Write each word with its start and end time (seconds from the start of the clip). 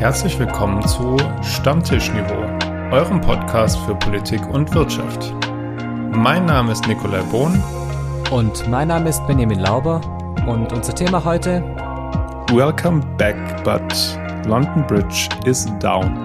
Herzlich 0.00 0.38
willkommen 0.38 0.80
zu 0.88 1.18
Stammtischniveau, 1.42 2.40
eurem 2.90 3.20
Podcast 3.20 3.78
für 3.80 3.94
Politik 3.94 4.40
und 4.48 4.74
Wirtschaft. 4.74 5.34
Mein 6.16 6.46
Name 6.46 6.72
ist 6.72 6.86
Nikolai 6.86 7.20
Bohn. 7.24 7.62
Und 8.30 8.66
mein 8.70 8.88
Name 8.88 9.10
ist 9.10 9.26
Benjamin 9.26 9.58
Lauber. 9.58 10.00
Und 10.48 10.72
unser 10.72 10.94
Thema 10.94 11.22
heute? 11.22 11.60
Welcome 12.50 13.04
back, 13.18 13.36
but 13.62 13.82
London 14.46 14.86
Bridge 14.86 15.28
is 15.44 15.66
down. 15.80 16.16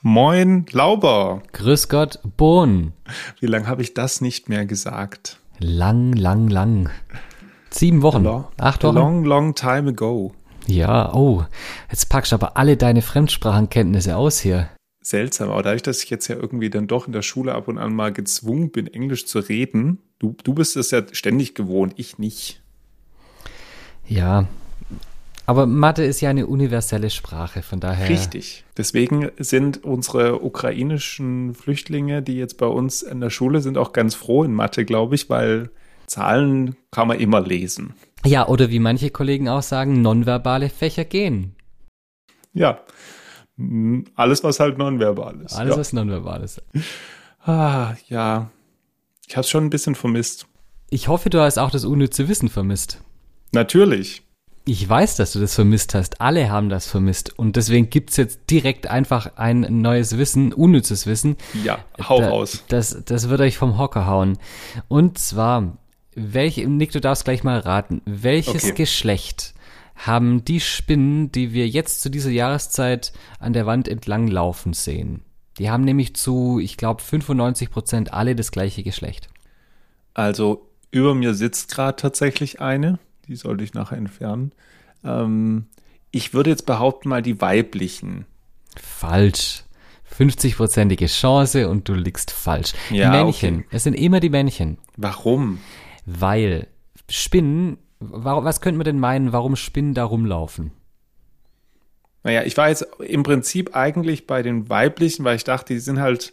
Moin, 0.00 0.64
Lauber. 0.72 1.42
Grüß 1.52 1.90
Gott, 1.90 2.18
Bohn. 2.38 2.94
Wie 3.40 3.46
lange 3.46 3.66
habe 3.66 3.82
ich 3.82 3.92
das 3.92 4.22
nicht 4.22 4.48
mehr 4.48 4.64
gesagt? 4.64 5.38
Lang, 5.58 6.14
lang, 6.14 6.48
lang. 6.48 6.88
Sieben 7.78 8.02
Wochen. 8.02 8.24
Long, 8.24 8.46
acht 8.56 8.82
Wochen. 8.82 8.96
Long, 8.96 9.24
long 9.24 9.54
time 9.54 9.90
ago. 9.90 10.32
Ja, 10.66 11.14
oh. 11.14 11.44
Jetzt 11.88 12.08
packst 12.08 12.32
du 12.32 12.34
aber 12.34 12.56
alle 12.56 12.76
deine 12.76 13.02
Fremdsprachenkenntnisse 13.02 14.16
aus 14.16 14.40
hier. 14.40 14.68
Seltsam, 15.00 15.50
aber 15.50 15.62
dadurch, 15.62 15.84
dass 15.84 16.02
ich 16.02 16.10
jetzt 16.10 16.26
ja 16.26 16.34
irgendwie 16.34 16.70
dann 16.70 16.88
doch 16.88 17.06
in 17.06 17.12
der 17.12 17.22
Schule 17.22 17.54
ab 17.54 17.68
und 17.68 17.78
an 17.78 17.94
mal 17.94 18.12
gezwungen 18.12 18.72
bin, 18.72 18.88
Englisch 18.88 19.26
zu 19.26 19.38
reden, 19.38 20.00
du, 20.18 20.34
du 20.42 20.54
bist 20.54 20.76
es 20.76 20.90
ja 20.90 21.02
ständig 21.12 21.54
gewohnt, 21.54 21.94
ich 21.96 22.18
nicht. 22.18 22.60
Ja, 24.08 24.48
aber 25.46 25.66
Mathe 25.66 26.04
ist 26.04 26.20
ja 26.20 26.30
eine 26.30 26.48
universelle 26.48 27.10
Sprache, 27.10 27.62
von 27.62 27.78
daher. 27.78 28.08
Richtig. 28.08 28.64
Deswegen 28.76 29.30
sind 29.38 29.84
unsere 29.84 30.42
ukrainischen 30.42 31.54
Flüchtlinge, 31.54 32.22
die 32.22 32.36
jetzt 32.36 32.58
bei 32.58 32.66
uns 32.66 33.02
in 33.02 33.20
der 33.20 33.30
Schule 33.30 33.60
sind, 33.60 33.78
auch 33.78 33.92
ganz 33.92 34.16
froh 34.16 34.42
in 34.42 34.52
Mathe, 34.52 34.84
glaube 34.84 35.14
ich, 35.14 35.30
weil 35.30 35.70
Zahlen 36.08 36.76
kann 36.90 37.08
man 37.08 37.20
immer 37.20 37.40
lesen. 37.40 37.94
Ja, 38.24 38.48
oder 38.48 38.70
wie 38.70 38.80
manche 38.80 39.10
Kollegen 39.10 39.48
auch 39.48 39.62
sagen, 39.62 40.02
nonverbale 40.02 40.68
Fächer 40.70 41.04
gehen. 41.04 41.54
Ja. 42.52 42.80
Alles, 44.14 44.44
was 44.44 44.60
halt 44.60 44.78
nonverbal 44.78 45.40
ist. 45.42 45.54
Alles, 45.54 45.74
ja. 45.74 45.80
was 45.80 45.92
nonverbal 45.92 46.42
ist. 46.42 46.62
Ah, 47.44 47.94
ja. 48.08 48.50
Ich 49.26 49.36
habe 49.36 49.42
es 49.42 49.50
schon 49.50 49.64
ein 49.64 49.70
bisschen 49.70 49.94
vermisst. 49.94 50.46
Ich 50.90 51.08
hoffe, 51.08 51.30
du 51.30 51.40
hast 51.40 51.58
auch 51.58 51.70
das 51.70 51.84
unnütze 51.84 52.28
Wissen 52.28 52.48
vermisst. 52.48 53.00
Natürlich. 53.52 54.22
Ich 54.64 54.86
weiß, 54.86 55.16
dass 55.16 55.32
du 55.32 55.38
das 55.38 55.54
vermisst 55.54 55.94
hast. 55.94 56.20
Alle 56.20 56.50
haben 56.50 56.68
das 56.68 56.86
vermisst. 56.86 57.38
Und 57.38 57.56
deswegen 57.56 57.88
gibt's 57.88 58.18
jetzt 58.18 58.50
direkt 58.50 58.86
einfach 58.86 59.36
ein 59.36 59.66
neues 59.80 60.18
Wissen, 60.18 60.52
unnützes 60.52 61.06
Wissen. 61.06 61.36
Ja, 61.64 61.78
hau 62.06 62.20
da, 62.20 62.28
raus. 62.28 62.64
Das, 62.68 63.02
das 63.06 63.30
wird 63.30 63.40
euch 63.40 63.56
vom 63.56 63.78
Hocker 63.78 64.06
hauen. 64.06 64.36
Und 64.88 65.16
zwar, 65.16 65.78
welche, 66.18 66.68
Nick, 66.68 66.92
du 66.92 67.00
darfst 67.00 67.24
gleich 67.24 67.44
mal 67.44 67.58
raten. 67.58 68.02
Welches 68.04 68.64
Okay. 68.64 68.74
Geschlecht 68.74 69.54
haben 69.96 70.44
die 70.44 70.60
Spinnen, 70.60 71.32
die 71.32 71.52
wir 71.52 71.68
jetzt 71.68 72.02
zu 72.02 72.08
dieser 72.10 72.30
Jahreszeit 72.30 73.12
an 73.40 73.52
der 73.52 73.66
Wand 73.66 73.88
entlang 73.88 74.28
laufen 74.28 74.72
sehen? 74.72 75.22
Die 75.58 75.70
haben 75.70 75.84
nämlich 75.84 76.14
zu, 76.14 76.60
ich 76.60 76.76
glaube, 76.76 77.02
95 77.02 77.70
Prozent 77.70 78.12
alle 78.12 78.36
das 78.36 78.52
gleiche 78.52 78.82
Geschlecht. 78.84 79.28
Also 80.14 80.68
über 80.90 81.14
mir 81.14 81.34
sitzt 81.34 81.70
gerade 81.72 81.96
tatsächlich 81.96 82.60
eine. 82.60 82.98
Die 83.26 83.36
sollte 83.36 83.64
ich 83.64 83.74
nachher 83.74 83.98
entfernen. 83.98 84.52
Ähm, 85.04 85.66
ich 86.10 86.32
würde 86.32 86.50
jetzt 86.50 86.64
behaupten 86.64 87.08
mal 87.08 87.22
die 87.22 87.40
weiblichen. 87.40 88.24
Falsch. 88.80 89.64
50-prozentige 90.16 91.06
Chance 91.06 91.68
und 91.68 91.88
du 91.88 91.94
liegst 91.94 92.30
falsch. 92.30 92.72
Ja, 92.90 93.10
Männchen. 93.10 93.58
okay. 93.58 93.66
Es 93.70 93.84
sind 93.84 93.94
immer 93.94 94.20
die 94.20 94.30
Männchen. 94.30 94.78
Warum? 94.96 95.58
Weil 96.10 96.68
Spinnen, 97.10 97.76
was 98.00 98.62
könnte 98.62 98.78
man 98.78 98.86
denn 98.86 98.98
meinen, 98.98 99.34
warum 99.34 99.56
Spinnen 99.56 99.92
da 99.92 100.04
rumlaufen? 100.04 100.70
Naja, 102.22 102.44
ich 102.44 102.56
war 102.56 102.70
jetzt 102.70 102.86
im 102.98 103.24
Prinzip 103.24 103.76
eigentlich 103.76 104.26
bei 104.26 104.42
den 104.42 104.70
weiblichen, 104.70 105.24
weil 105.24 105.36
ich 105.36 105.44
dachte, 105.44 105.74
die 105.74 105.80
sind 105.80 106.00
halt, 106.00 106.32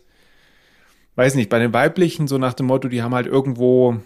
weiß 1.15 1.35
nicht, 1.35 1.49
bei 1.49 1.59
den 1.59 1.73
weiblichen 1.73 2.29
so 2.29 2.37
nach 2.37 2.53
dem 2.53 2.67
Motto, 2.67 2.87
die 2.87 3.03
haben 3.03 3.13
halt 3.13 3.27
irgendwo, 3.27 3.97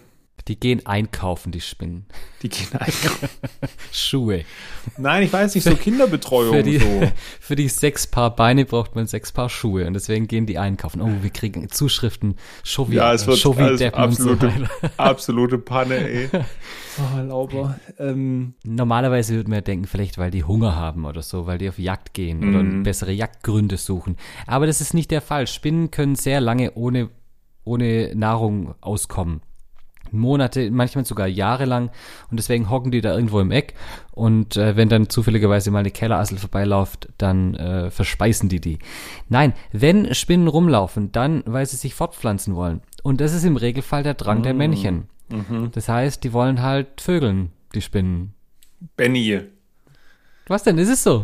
Die 0.48 0.58
gehen 0.58 0.84
einkaufen, 0.86 1.52
die 1.52 1.60
Spinnen. 1.60 2.06
die 2.42 2.48
gehen 2.48 2.72
einkaufen. 2.72 3.28
Schuhe. 3.92 4.44
Nein, 4.96 5.22
ich 5.24 5.32
weiß 5.32 5.54
nicht, 5.54 5.64
so 5.64 5.74
Kinderbetreuung 5.76 6.54
Für 6.54 6.62
die, 6.62 6.78
so. 6.78 7.02
für 7.40 7.56
die 7.56 7.68
sechs 7.68 8.06
Paar 8.06 8.34
Beine 8.34 8.64
braucht 8.64 8.94
man 8.96 9.06
sechs 9.06 9.32
Paar 9.32 9.48
Schuhe 9.50 9.86
und 9.86 9.94
deswegen 9.94 10.26
gehen 10.26 10.46
die 10.46 10.58
einkaufen. 10.58 11.00
Oh, 11.02 11.22
wir 11.22 11.30
kriegen 11.30 11.68
Zuschriften, 11.70 12.36
Schovi, 12.64 12.96
Ja, 12.96 13.12
es 13.12 13.26
wird 13.26 13.38
Schovi 13.38 13.62
also 13.62 13.76
Deppen 13.84 14.04
und 14.04 14.12
so 14.16 14.30
absolute, 14.32 14.46
weiter. 14.82 14.90
absolute 14.96 15.58
Panne, 15.58 15.96
ey. 15.96 16.28
Oh, 16.34 17.20
Lauber. 17.22 17.78
Ähm, 17.98 18.54
Normalerweise 18.64 19.34
würde 19.34 19.50
man 19.50 19.56
ja 19.58 19.62
denken, 19.62 19.86
vielleicht 19.86 20.18
weil 20.18 20.30
die 20.30 20.44
Hunger 20.44 20.74
haben 20.74 21.04
oder 21.04 21.22
so, 21.22 21.46
weil 21.46 21.58
die 21.58 21.68
auf 21.68 21.78
Jagd 21.78 22.14
gehen 22.14 22.40
Mhm. 22.40 22.54
oder 22.54 22.82
bessere 22.82 23.12
Jagdgründe 23.12 23.76
suchen. 23.76 24.16
Aber 24.46 24.66
das 24.66 24.80
ist 24.80 24.94
nicht 24.94 25.10
der 25.10 25.20
Fall. 25.20 25.46
Spinnen 25.46 25.90
können 25.90 26.14
sehr 26.16 26.40
lange 26.40 26.72
ohne, 26.74 27.10
ohne 27.64 28.12
Nahrung 28.14 28.74
auskommen. 28.80 29.42
Monate, 30.18 30.70
manchmal 30.70 31.04
sogar 31.04 31.26
jahrelang 31.26 31.90
und 32.30 32.36
deswegen 32.38 32.70
hocken 32.70 32.90
die 32.90 33.00
da 33.00 33.14
irgendwo 33.14 33.40
im 33.40 33.50
Eck 33.50 33.74
und 34.12 34.56
äh, 34.56 34.76
wenn 34.76 34.88
dann 34.88 35.08
zufälligerweise 35.08 35.70
mal 35.70 35.80
eine 35.80 35.90
Kellerassel 35.90 36.38
vorbeiläuft, 36.38 37.08
dann 37.18 37.54
äh, 37.54 37.90
verspeisen 37.90 38.48
die 38.48 38.60
die. 38.60 38.78
Nein, 39.28 39.52
wenn 39.72 40.14
Spinnen 40.14 40.48
rumlaufen, 40.48 41.12
dann 41.12 41.42
weil 41.46 41.66
sie 41.66 41.76
sich 41.76 41.94
fortpflanzen 41.94 42.54
wollen 42.54 42.80
und 43.02 43.20
das 43.20 43.34
ist 43.34 43.44
im 43.44 43.56
Regelfall 43.56 44.02
der 44.02 44.14
Drang 44.14 44.42
der 44.42 44.54
Männchen. 44.54 45.08
Das 45.72 45.88
heißt, 45.88 46.24
die 46.24 46.32
wollen 46.32 46.60
halt 46.60 47.00
vögeln, 47.00 47.52
die 47.74 47.80
Spinnen. 47.82 48.34
Benny. 48.96 49.40
Was 50.48 50.64
denn? 50.64 50.76
Ist 50.78 50.88
es 50.88 51.04
so? 51.04 51.22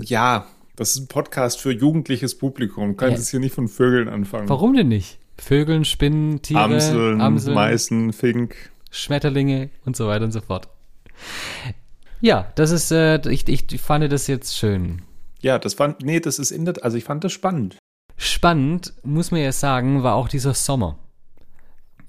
Ja, 0.00 0.46
das 0.74 0.90
ist 0.90 0.98
ein 1.02 1.06
Podcast 1.08 1.60
für 1.60 1.70
jugendliches 1.70 2.36
Publikum. 2.36 2.88
Du 2.90 2.94
kannst 2.96 3.12
Ja. 3.12 3.18
jetzt 3.18 3.30
hier 3.30 3.38
nicht 3.40 3.54
von 3.54 3.68
Vögeln 3.68 4.08
anfangen. 4.08 4.48
Warum 4.48 4.74
denn 4.74 4.88
nicht? 4.88 5.20
Vögeln, 5.38 5.84
Spinnen, 5.84 6.42
Tiere, 6.42 6.60
Amseln, 6.60 7.20
Amseln, 7.20 7.54
Meißen, 7.54 8.12
Fink. 8.12 8.70
Schmetterlinge 8.90 9.70
und 9.84 9.96
so 9.96 10.06
weiter 10.06 10.24
und 10.24 10.32
so 10.32 10.40
fort. 10.40 10.68
Ja, 12.20 12.50
das 12.54 12.70
ist, 12.70 12.90
äh, 12.90 13.20
ich, 13.30 13.46
ich 13.48 13.80
fand 13.80 14.10
das 14.10 14.26
jetzt 14.26 14.56
schön. 14.56 15.02
Ja, 15.42 15.58
das 15.58 15.74
fand, 15.74 16.02
nee, 16.02 16.20
das 16.20 16.38
ist 16.38 16.50
in 16.50 16.64
der, 16.64 16.74
also 16.82 16.96
ich 16.96 17.04
fand 17.04 17.22
das 17.24 17.32
spannend. 17.32 17.76
Spannend, 18.16 18.94
muss 19.02 19.30
man 19.30 19.40
ja 19.40 19.52
sagen, 19.52 20.02
war 20.02 20.14
auch 20.14 20.28
dieser 20.28 20.54
Sommer. 20.54 20.98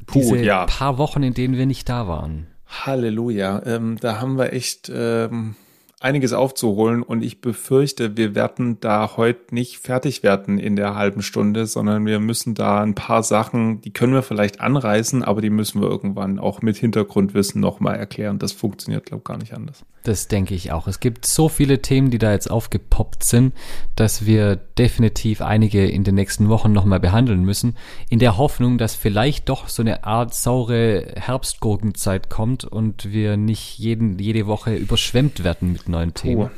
Puh, 0.05 0.19
Diese 0.19 0.37
ja. 0.37 0.65
paar 0.65 0.97
Wochen, 0.97 1.21
in 1.21 1.33
denen 1.33 1.57
wir 1.57 1.65
nicht 1.65 1.89
da 1.89 2.07
waren. 2.07 2.47
Halleluja. 2.65 3.61
Ähm, 3.65 3.97
da 3.99 4.21
haben 4.21 4.37
wir 4.37 4.53
echt 4.53 4.89
ähm, 4.93 5.55
einiges 5.99 6.31
aufzuholen 6.31 7.01
und 7.01 7.23
ich 7.23 7.41
befürchte, 7.41 8.17
wir 8.17 8.35
werden 8.35 8.79
da 8.79 9.17
heute 9.17 9.55
nicht 9.55 9.79
fertig 9.79 10.21
werden 10.21 10.59
in 10.59 10.75
der 10.75 10.93
halben 10.93 11.23
Stunde, 11.23 11.65
sondern 11.65 12.05
wir 12.05 12.19
müssen 12.19 12.53
da 12.53 12.83
ein 12.83 12.93
paar 12.93 13.23
Sachen, 13.23 13.81
die 13.81 13.91
können 13.91 14.13
wir 14.13 14.21
vielleicht 14.21 14.61
anreißen, 14.61 15.23
aber 15.23 15.41
die 15.41 15.49
müssen 15.49 15.81
wir 15.81 15.89
irgendwann 15.89 16.37
auch 16.37 16.61
mit 16.61 16.77
Hintergrundwissen 16.77 17.59
nochmal 17.59 17.95
erklären. 17.95 18.37
Das 18.37 18.51
funktioniert, 18.51 19.07
glaube 19.07 19.21
ich, 19.21 19.23
gar 19.23 19.37
nicht 19.37 19.53
anders. 19.53 19.83
Das 20.03 20.27
denke 20.27 20.53
ich 20.53 20.71
auch. 20.71 20.87
Es 20.87 20.99
gibt 20.99 21.25
so 21.25 21.49
viele 21.49 21.81
Themen, 21.81 22.11
die 22.11 22.19
da 22.19 22.31
jetzt 22.31 22.49
aufgepoppt 22.49 23.23
sind, 23.23 23.53
dass 23.95 24.25
wir 24.25 24.55
definitiv 24.55 25.41
einige 25.41 25.85
in 25.85 26.03
den 26.03 26.15
nächsten 26.15 26.47
Wochen 26.47 26.71
nochmal 26.71 26.99
behandeln 26.99 27.43
müssen, 27.43 27.75
in 28.09 28.19
der 28.19 28.37
Hoffnung, 28.37 28.77
dass 28.77 28.95
vielleicht 28.95 29.49
doch 29.49 29.67
so 29.67 29.81
eine 29.81 30.05
Art 30.05 30.33
saure 30.33 31.13
Herbstgurkenzeit 31.15 32.29
kommt 32.29 32.63
und 32.63 33.11
wir 33.11 33.35
nicht 33.35 33.79
jeden, 33.79 34.19
jede 34.19 34.45
Woche 34.47 34.75
überschwemmt 34.75 35.43
werden 35.43 35.73
mit 35.73 35.86
neuen 35.87 36.13
Themen. 36.13 36.49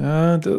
Ja, 0.00 0.38
da, 0.38 0.50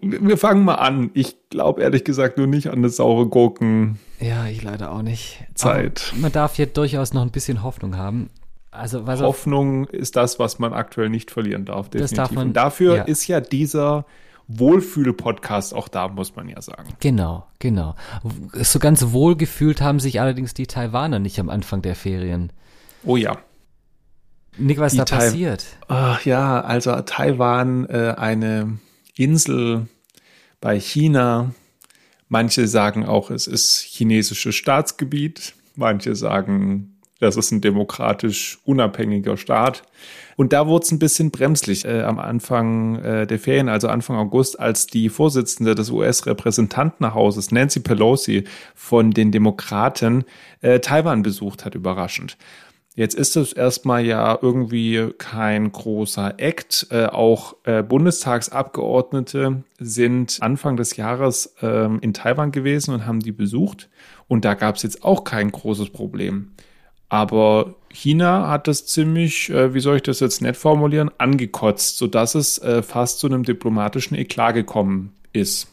wir 0.00 0.36
fangen 0.38 0.64
mal 0.64 0.74
an. 0.76 1.10
Ich 1.14 1.36
glaube 1.50 1.82
ehrlich 1.82 2.04
gesagt 2.04 2.38
nur 2.38 2.46
nicht 2.46 2.68
an 2.68 2.78
eine 2.78 2.88
saure 2.90 3.26
Gurkenzeit. 3.26 3.96
Ja, 4.20 4.46
ich 4.46 4.62
leider 4.62 4.92
auch 4.92 5.02
nicht. 5.02 5.42
Aber 5.62 5.82
man 6.16 6.32
darf 6.32 6.56
hier 6.56 6.66
durchaus 6.66 7.12
noch 7.14 7.22
ein 7.22 7.30
bisschen 7.30 7.62
Hoffnung 7.62 7.96
haben. 7.96 8.30
Also, 8.70 9.06
was 9.06 9.20
auf, 9.22 9.28
Hoffnung 9.38 9.86
ist 9.86 10.14
das, 10.16 10.38
was 10.38 10.58
man 10.58 10.72
aktuell 10.72 11.08
nicht 11.08 11.30
verlieren 11.30 11.64
darf. 11.64 11.88
Das 11.88 12.10
Definitiv. 12.10 12.16
darf 12.16 12.30
man- 12.32 12.46
Und 12.48 12.52
dafür 12.54 12.96
ja. 12.96 13.02
ist 13.04 13.26
ja 13.26 13.40
dieser 13.40 14.04
Wohlfühl-Podcast 14.46 15.74
auch 15.74 15.88
da, 15.88 16.08
muss 16.08 16.36
man 16.36 16.48
ja 16.48 16.60
sagen. 16.60 16.88
genau, 17.00 17.46
genau. 17.58 17.94
So 18.54 18.78
ganz 18.78 19.12
wohlgefühlt 19.12 19.80
haben 19.80 20.00
sich 20.00 20.20
allerdings 20.20 20.54
die 20.54 20.66
Taiwaner 20.66 21.18
nicht 21.18 21.38
am 21.40 21.48
Anfang 21.50 21.82
der 21.82 21.94
Ferien. 21.94 22.52
Oh 23.04 23.16
ja. 23.16 23.38
Nick, 24.58 24.78
was 24.78 24.92
Die 24.92 24.98
da 24.98 25.04
Tai- 25.04 25.16
passiert? 25.16 25.64
Ach 25.88 26.24
ja, 26.24 26.60
also 26.60 26.94
Taiwan, 27.02 27.86
äh, 27.88 28.14
eine 28.16 28.78
Insel 29.16 29.86
bei 30.60 30.78
China. 30.80 31.52
Manche 32.28 32.66
sagen 32.68 33.06
auch, 33.06 33.30
es 33.30 33.46
ist 33.46 33.80
chinesisches 33.80 34.54
Staatsgebiet. 34.54 35.54
Manche 35.76 36.14
sagen, 36.14 36.96
das 37.20 37.36
ist 37.36 37.50
ein 37.52 37.60
demokratisch 37.60 38.58
unabhängiger 38.64 39.36
Staat. 39.36 39.82
Und 40.36 40.52
da 40.52 40.66
wurde 40.68 40.84
es 40.84 40.92
ein 40.92 40.98
bisschen 41.00 41.30
bremslich 41.32 41.84
äh, 41.84 42.02
am 42.02 42.18
Anfang 42.18 42.96
äh, 43.02 43.26
der 43.26 43.38
Ferien, 43.40 43.68
also 43.68 43.88
Anfang 43.88 44.16
August, 44.16 44.60
als 44.60 44.86
die 44.86 45.08
Vorsitzende 45.08 45.74
des 45.74 45.90
US-Repräsentantenhauses, 45.90 47.50
Nancy 47.50 47.80
Pelosi, 47.80 48.44
von 48.74 49.10
den 49.10 49.32
Demokraten 49.32 50.24
äh, 50.60 50.78
Taiwan 50.80 51.22
besucht 51.22 51.64
hat, 51.64 51.74
überraschend. 51.74 52.36
Jetzt 52.98 53.14
ist 53.14 53.36
es 53.36 53.52
erstmal 53.52 54.04
ja 54.04 54.36
irgendwie 54.42 55.10
kein 55.18 55.70
großer 55.70 56.34
Act. 56.38 56.88
Äh, 56.90 57.06
auch 57.06 57.54
äh, 57.62 57.84
Bundestagsabgeordnete 57.84 59.62
sind 59.78 60.38
Anfang 60.40 60.76
des 60.76 60.96
Jahres 60.96 61.54
äh, 61.62 61.88
in 62.00 62.12
Taiwan 62.12 62.50
gewesen 62.50 62.92
und 62.92 63.06
haben 63.06 63.20
die 63.20 63.30
besucht. 63.30 63.88
Und 64.26 64.44
da 64.44 64.54
gab 64.54 64.74
es 64.74 64.82
jetzt 64.82 65.04
auch 65.04 65.22
kein 65.22 65.52
großes 65.52 65.90
Problem. 65.90 66.50
Aber 67.08 67.76
China 67.88 68.48
hat 68.48 68.66
das 68.66 68.86
ziemlich, 68.86 69.48
äh, 69.50 69.74
wie 69.74 69.80
soll 69.80 69.98
ich 69.98 70.02
das 70.02 70.18
jetzt 70.18 70.42
nett 70.42 70.56
formulieren, 70.56 71.12
angekotzt, 71.18 71.98
sodass 71.98 72.34
es 72.34 72.58
äh, 72.58 72.82
fast 72.82 73.20
zu 73.20 73.28
einem 73.28 73.44
diplomatischen 73.44 74.16
Eklat 74.16 74.54
gekommen 74.54 75.12
ist. 75.32 75.68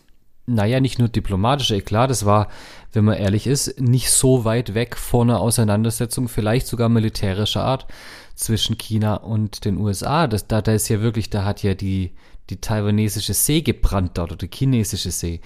Naja, 0.48 0.80
nicht 0.80 1.00
nur 1.00 1.08
diplomatischer 1.08 1.76
Eklat, 1.76 2.12
das 2.12 2.26
war, 2.26 2.50
wenn 2.94 3.06
man 3.06 3.18
ehrlich 3.18 3.48
ist, 3.48 3.80
nicht 3.80 4.12
so 4.12 4.46
weit 4.46 4.76
weg 4.76 4.96
vor 4.96 5.24
einer 5.24 5.40
Auseinandersetzung, 5.40 6.28
vielleicht 6.28 6.68
sogar 6.68 6.88
militärischer 6.88 7.64
Art 7.64 7.88
zwischen 8.36 8.78
China 8.78 9.16
und 9.16 9.66
den 9.66 9.78
USA. 9.78 10.28
Das, 10.28 10.48
da, 10.48 10.62
da 10.62 10.74
ist 10.74 10.88
ja 10.90 11.02
wirklich, 11.02 11.32
da 11.32 11.46
hat 11.46 11.64
ja 11.64 11.74
die, 11.74 12.12
die 12.50 12.62
taiwanesische 12.62 13.34
See 13.34 13.62
gebrannt 13.62 14.18
dort 14.20 14.34
oder 14.34 14.48
die 14.48 14.56
chinesische 14.56 15.10
See. 15.10 15.42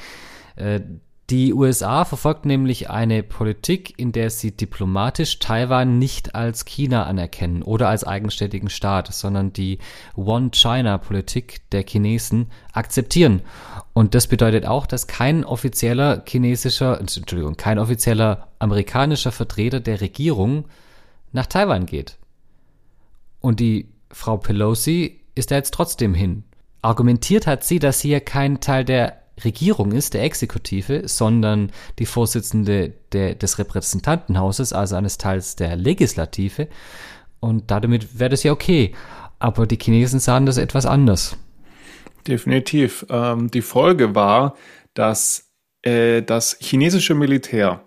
Äh, 0.57 0.81
die 1.29 1.53
USA 1.53 2.05
verfolgt 2.05 2.45
nämlich 2.45 2.89
eine 2.89 3.21
Politik, 3.21 3.99
in 3.99 4.11
der 4.11 4.31
sie 4.31 4.51
diplomatisch 4.51 5.37
Taiwan 5.37 5.99
nicht 5.99 6.33
als 6.33 6.65
China 6.65 7.05
anerkennen 7.05 7.61
oder 7.61 7.87
als 7.87 8.03
eigenständigen 8.03 8.69
Staat, 8.69 9.13
sondern 9.13 9.53
die 9.53 9.77
One-China-Politik 10.15 11.69
der 11.71 11.83
Chinesen 11.83 12.47
akzeptieren. 12.73 13.43
Und 13.93 14.15
das 14.15 14.27
bedeutet 14.27 14.65
auch, 14.65 14.87
dass 14.87 15.07
kein 15.07 15.45
offizieller 15.45 16.23
chinesischer, 16.27 16.99
Entschuldigung, 16.99 17.57
kein 17.57 17.77
offizieller 17.77 18.47
amerikanischer 18.57 19.31
Vertreter 19.31 19.79
der 19.79 20.01
Regierung 20.01 20.65
nach 21.31 21.45
Taiwan 21.45 21.85
geht. 21.85 22.17
Und 23.39 23.59
die 23.59 23.89
Frau 24.11 24.37
Pelosi 24.37 25.21
ist 25.35 25.51
da 25.51 25.55
jetzt 25.55 25.73
trotzdem 25.73 26.15
hin. 26.15 26.43
Argumentiert 26.81 27.45
hat 27.45 27.63
sie, 27.63 27.77
dass 27.77 27.99
sie 27.99 28.09
ja 28.09 28.19
kein 28.19 28.61
Teil 28.61 28.85
der 28.85 29.18
Regierung 29.43 29.91
ist, 29.91 30.13
der 30.13 30.23
Exekutive, 30.23 31.07
sondern 31.07 31.71
die 31.99 32.05
Vorsitzende 32.05 32.93
der, 33.11 33.35
des 33.35 33.59
Repräsentantenhauses, 33.59 34.73
also 34.73 34.95
eines 34.95 35.17
Teils 35.17 35.55
der 35.55 35.75
Legislative. 35.75 36.67
Und 37.39 37.71
damit 37.71 38.19
wäre 38.19 38.29
das 38.29 38.43
ja 38.43 38.51
okay. 38.51 38.93
Aber 39.39 39.65
die 39.65 39.77
Chinesen 39.77 40.19
sahen 40.19 40.45
das 40.45 40.57
etwas 40.57 40.85
anders. 40.85 41.37
Definitiv. 42.27 43.05
Ähm, 43.09 43.49
die 43.49 43.61
Folge 43.61 44.13
war, 44.15 44.55
dass 44.93 45.49
äh, 45.81 46.21
das 46.21 46.57
chinesische 46.59 47.15
Militär 47.15 47.81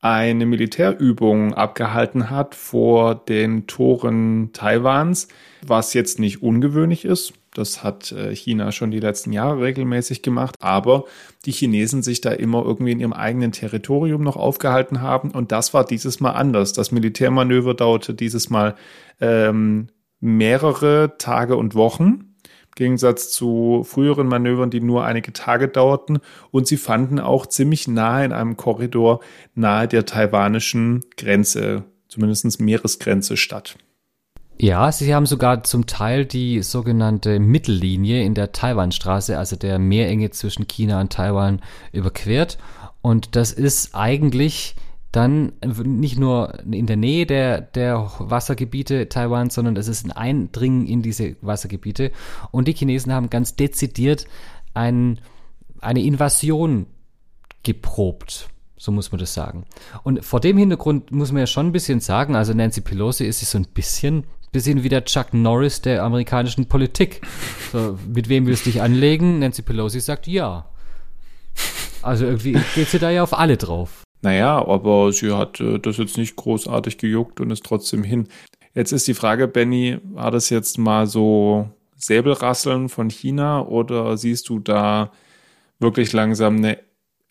eine 0.00 0.44
Militärübung 0.44 1.54
abgehalten 1.54 2.28
hat 2.28 2.54
vor 2.54 3.14
den 3.14 3.66
Toren 3.66 4.50
Taiwans, 4.52 5.28
was 5.66 5.94
jetzt 5.94 6.18
nicht 6.18 6.42
ungewöhnlich 6.42 7.06
ist. 7.06 7.32
Das 7.54 7.84
hat 7.84 8.12
äh, 8.12 8.34
China 8.34 8.72
schon 8.72 8.90
die 8.90 9.00
letzten 9.00 9.32
Jahre 9.32 9.62
regelmäßig 9.62 10.22
gemacht, 10.22 10.56
aber 10.60 11.04
die 11.44 11.52
Chinesen 11.52 12.02
sich 12.02 12.20
da 12.20 12.32
immer 12.32 12.64
irgendwie 12.64 12.92
in 12.92 13.00
ihrem 13.00 13.12
eigenen 13.12 13.52
Territorium 13.52 14.22
noch 14.22 14.36
aufgehalten 14.36 15.00
haben 15.00 15.30
und 15.30 15.52
das 15.52 15.72
war 15.72 15.84
dieses 15.84 16.20
Mal 16.20 16.32
anders. 16.32 16.72
Das 16.72 16.90
Militärmanöver 16.90 17.74
dauerte 17.74 18.12
dieses 18.12 18.50
Mal 18.50 18.74
ähm, 19.20 19.86
mehrere 20.20 21.14
Tage 21.16 21.56
und 21.56 21.76
Wochen. 21.76 22.34
Im 22.42 22.74
Gegensatz 22.76 23.30
zu 23.30 23.84
früheren 23.84 24.26
Manövern, 24.26 24.70
die 24.70 24.80
nur 24.80 25.04
einige 25.04 25.32
Tage 25.32 25.68
dauerten. 25.68 26.18
Und 26.50 26.66
sie 26.66 26.76
fanden 26.76 27.20
auch 27.20 27.46
ziemlich 27.46 27.86
nahe 27.86 28.24
in 28.24 28.32
einem 28.32 28.56
Korridor 28.56 29.20
nahe 29.54 29.86
der 29.86 30.06
taiwanischen 30.06 31.04
Grenze, 31.16 31.84
zumindest 32.08 32.60
Meeresgrenze 32.60 33.36
statt. 33.36 33.76
Ja, 34.56 34.92
sie 34.92 35.14
haben 35.14 35.26
sogar 35.26 35.64
zum 35.64 35.86
Teil 35.86 36.26
die 36.26 36.62
sogenannte 36.62 37.40
Mittellinie 37.40 38.22
in 38.22 38.34
der 38.34 38.52
Taiwanstraße, 38.52 39.36
also 39.36 39.56
der 39.56 39.78
Meerenge 39.78 40.30
zwischen 40.30 40.68
China 40.68 41.00
und 41.00 41.12
Taiwan, 41.12 41.60
überquert. 41.92 42.58
Und 43.02 43.34
das 43.34 43.52
ist 43.52 43.94
eigentlich 43.94 44.76
dann 45.10 45.52
nicht 45.62 46.18
nur 46.18 46.58
in 46.64 46.86
der 46.86 46.96
Nähe 46.96 47.26
der, 47.26 47.60
der 47.60 48.10
Wassergebiete 48.18 49.08
Taiwans, 49.08 49.54
sondern 49.54 49.76
es 49.76 49.88
ist 49.88 50.04
ein 50.04 50.12
Eindringen 50.12 50.86
in 50.86 51.02
diese 51.02 51.36
Wassergebiete. 51.40 52.12
Und 52.50 52.66
die 52.68 52.74
Chinesen 52.74 53.12
haben 53.12 53.30
ganz 53.30 53.56
dezidiert 53.56 54.26
ein, 54.72 55.20
eine 55.80 56.02
Invasion 56.02 56.86
geprobt. 57.62 58.48
So 58.76 58.92
muss 58.92 59.12
man 59.12 59.18
das 59.18 59.34
sagen. 59.34 59.64
Und 60.02 60.24
vor 60.24 60.40
dem 60.40 60.58
Hintergrund 60.58 61.12
muss 61.12 61.32
man 61.32 61.40
ja 61.40 61.46
schon 61.46 61.68
ein 61.68 61.72
bisschen 61.72 62.00
sagen, 62.00 62.34
also 62.34 62.52
Nancy 62.52 62.80
Pelosi 62.80 63.24
ist 63.24 63.38
sich 63.38 63.48
so 63.48 63.58
ein 63.58 63.66
bisschen 63.72 64.24
bisschen 64.54 64.84
wie 64.84 64.88
der 64.88 65.04
Chuck 65.04 65.34
Norris 65.34 65.82
der 65.82 66.02
amerikanischen 66.02 66.66
Politik. 66.66 67.20
So, 67.72 67.98
mit 68.06 68.28
wem 68.28 68.46
willst 68.46 68.64
du 68.64 68.70
dich 68.70 68.80
anlegen? 68.80 69.40
Nancy 69.40 69.62
Pelosi 69.62 70.00
sagt 70.00 70.26
ja. 70.28 70.64
Also 72.02 72.24
irgendwie 72.24 72.56
geht 72.74 72.88
sie 72.88 73.00
da 73.00 73.10
ja 73.10 73.22
auf 73.22 73.36
alle 73.36 73.56
drauf. 73.56 74.04
Naja, 74.22 74.64
aber 74.64 75.12
sie 75.12 75.32
hat 75.32 75.60
äh, 75.60 75.78
das 75.78 75.98
jetzt 75.98 76.16
nicht 76.16 76.36
großartig 76.36 76.98
gejuckt 76.98 77.40
und 77.40 77.50
ist 77.50 77.64
trotzdem 77.64 78.04
hin. 78.04 78.28
Jetzt 78.74 78.92
ist 78.92 79.08
die 79.08 79.14
Frage, 79.14 79.48
Benny, 79.48 79.98
war 80.04 80.30
das 80.30 80.50
jetzt 80.50 80.78
mal 80.78 81.06
so 81.06 81.68
Säbelrasseln 81.96 82.88
von 82.88 83.10
China 83.10 83.66
oder 83.66 84.16
siehst 84.16 84.48
du 84.48 84.60
da 84.60 85.10
wirklich 85.80 86.12
langsam 86.12 86.58
eine, 86.58 86.78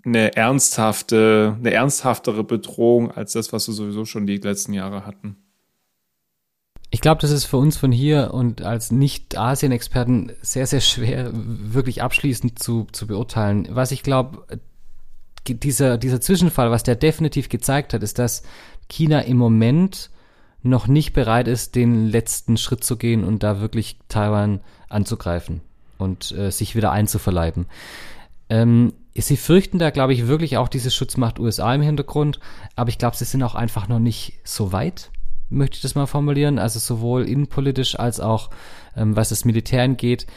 eine 0.05 0.35
ernsthafte, 0.35 1.55
eine 1.57 1.71
ernsthaftere 1.71 2.43
Bedrohung 2.43 3.11
als 3.11 3.33
das, 3.33 3.53
was 3.53 3.67
wir 3.67 3.73
sowieso 3.73 4.05
schon 4.05 4.27
die 4.27 4.37
letzten 4.37 4.73
Jahre 4.73 5.05
hatten? 5.05 5.37
Ich 6.93 7.01
glaube, 7.01 7.19
das 7.19 7.31
ist 7.31 7.45
für 7.45 7.57
uns 7.57 7.75
von 7.75 7.91
hier 7.91 8.35
und 8.35 8.61
als 8.61 8.91
Nicht-Asien-Experten 8.91 10.31
sehr, 10.43 10.67
sehr 10.67 10.79
schwer, 10.79 11.31
wirklich 11.33 12.03
abschließend 12.03 12.59
zu, 12.59 12.85
zu 12.91 13.07
beurteilen. 13.07 13.67
Was 13.71 13.89
ich 13.89 14.03
glaube, 14.03 14.45
dieser, 15.47 15.97
dieser 15.97 16.21
Zwischenfall, 16.21 16.69
was 16.69 16.83
der 16.83 16.95
definitiv 16.95 17.49
gezeigt 17.49 17.95
hat, 17.95 18.03
ist, 18.03 18.19
dass 18.19 18.43
China 18.89 19.21
im 19.21 19.37
Moment 19.37 20.11
noch 20.61 20.85
nicht 20.85 21.13
bereit 21.13 21.47
ist, 21.47 21.73
den 21.73 22.09
letzten 22.09 22.57
Schritt 22.57 22.83
zu 22.83 22.95
gehen 22.95 23.23
und 23.23 23.41
da 23.41 23.59
wirklich 23.59 23.97
Taiwan 24.07 24.59
anzugreifen 24.87 25.61
und 25.97 26.31
äh, 26.33 26.51
sich 26.51 26.75
wieder 26.75 26.91
einzuverleiben. 26.91 27.65
Ähm, 28.49 28.93
sie 29.15 29.37
fürchten 29.37 29.79
da, 29.79 29.89
glaube 29.89 30.13
ich, 30.13 30.27
wirklich 30.27 30.57
auch 30.57 30.69
diese 30.69 30.91
Schutzmacht 30.91 31.39
USA 31.39 31.73
im 31.73 31.81
Hintergrund, 31.81 32.39
aber 32.75 32.89
ich 32.89 32.99
glaube, 32.99 33.15
sie 33.15 33.25
sind 33.25 33.41
auch 33.41 33.55
einfach 33.55 33.87
noch 33.87 33.97
nicht 33.97 34.35
so 34.43 34.71
weit 34.71 35.09
möchte 35.53 35.75
ich 35.75 35.81
das 35.81 35.95
mal 35.95 36.05
formulieren, 36.05 36.59
also 36.59 36.79
sowohl 36.79 37.27
innenpolitisch 37.27 37.97
als 37.99 38.19
auch 38.19 38.49
ähm, 38.95 39.15
was 39.15 39.29
das 39.29 39.45
Militär 39.45 39.83
angeht. 39.83 40.27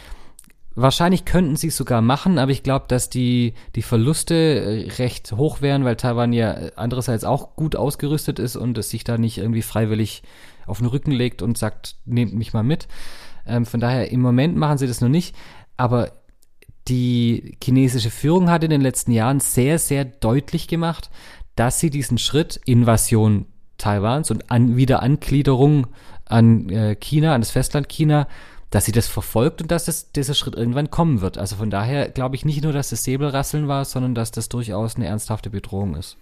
Wahrscheinlich 0.74 1.24
könnten 1.24 1.56
sie 1.56 1.68
es 1.68 1.76
sogar 1.76 2.02
machen, 2.02 2.38
aber 2.38 2.52
ich 2.52 2.62
glaube, 2.62 2.84
dass 2.88 3.08
die, 3.08 3.54
die 3.74 3.82
Verluste 3.82 4.34
äh, 4.34 4.90
recht 4.98 5.32
hoch 5.32 5.62
wären, 5.62 5.84
weil 5.84 5.96
Taiwan 5.96 6.32
ja 6.32 6.54
andererseits 6.76 7.24
auch 7.24 7.56
gut 7.56 7.76
ausgerüstet 7.76 8.38
ist 8.38 8.56
und 8.56 8.76
es 8.76 8.90
sich 8.90 9.02
da 9.02 9.16
nicht 9.16 9.38
irgendwie 9.38 9.62
freiwillig 9.62 10.22
auf 10.66 10.78
den 10.78 10.86
Rücken 10.86 11.12
legt 11.12 11.40
und 11.40 11.56
sagt, 11.56 11.96
nehmt 12.04 12.34
mich 12.34 12.52
mal 12.52 12.62
mit. 12.62 12.88
Ähm, 13.46 13.64
von 13.64 13.80
daher, 13.80 14.10
im 14.10 14.20
Moment 14.20 14.56
machen 14.56 14.78
sie 14.78 14.86
das 14.86 15.00
noch 15.00 15.08
nicht, 15.08 15.34
aber 15.76 16.12
die 16.88 17.56
chinesische 17.62 18.10
Führung 18.10 18.50
hat 18.50 18.62
in 18.62 18.70
den 18.70 18.80
letzten 18.80 19.12
Jahren 19.12 19.40
sehr, 19.40 19.78
sehr 19.78 20.04
deutlich 20.04 20.68
gemacht, 20.68 21.10
dass 21.54 21.80
sie 21.80 21.90
diesen 21.90 22.18
Schritt 22.18 22.60
Invasion 22.64 23.46
Taiwans 23.78 24.30
und 24.30 24.50
an 24.50 24.76
Wiederangliederung 24.76 25.86
an 26.24 26.68
äh, 26.70 26.96
China, 26.96 27.34
an 27.34 27.40
das 27.40 27.50
Festland 27.50 27.88
China, 27.88 28.26
dass 28.70 28.84
sie 28.84 28.92
das 28.92 29.06
verfolgt 29.06 29.62
und 29.62 29.70
dass 29.70 29.84
das, 29.84 30.12
dieser 30.12 30.34
Schritt 30.34 30.54
irgendwann 30.54 30.90
kommen 30.90 31.20
wird. 31.20 31.38
Also 31.38 31.56
von 31.56 31.70
daher 31.70 32.08
glaube 32.08 32.36
ich 32.36 32.44
nicht 32.44 32.62
nur, 32.62 32.72
dass 32.72 32.90
das 32.90 33.04
Säbelrasseln 33.04 33.68
war, 33.68 33.84
sondern 33.84 34.14
dass 34.14 34.32
das 34.32 34.48
durchaus 34.48 34.96
eine 34.96 35.06
ernsthafte 35.06 35.50
Bedrohung 35.50 35.94
ist. 35.94 36.16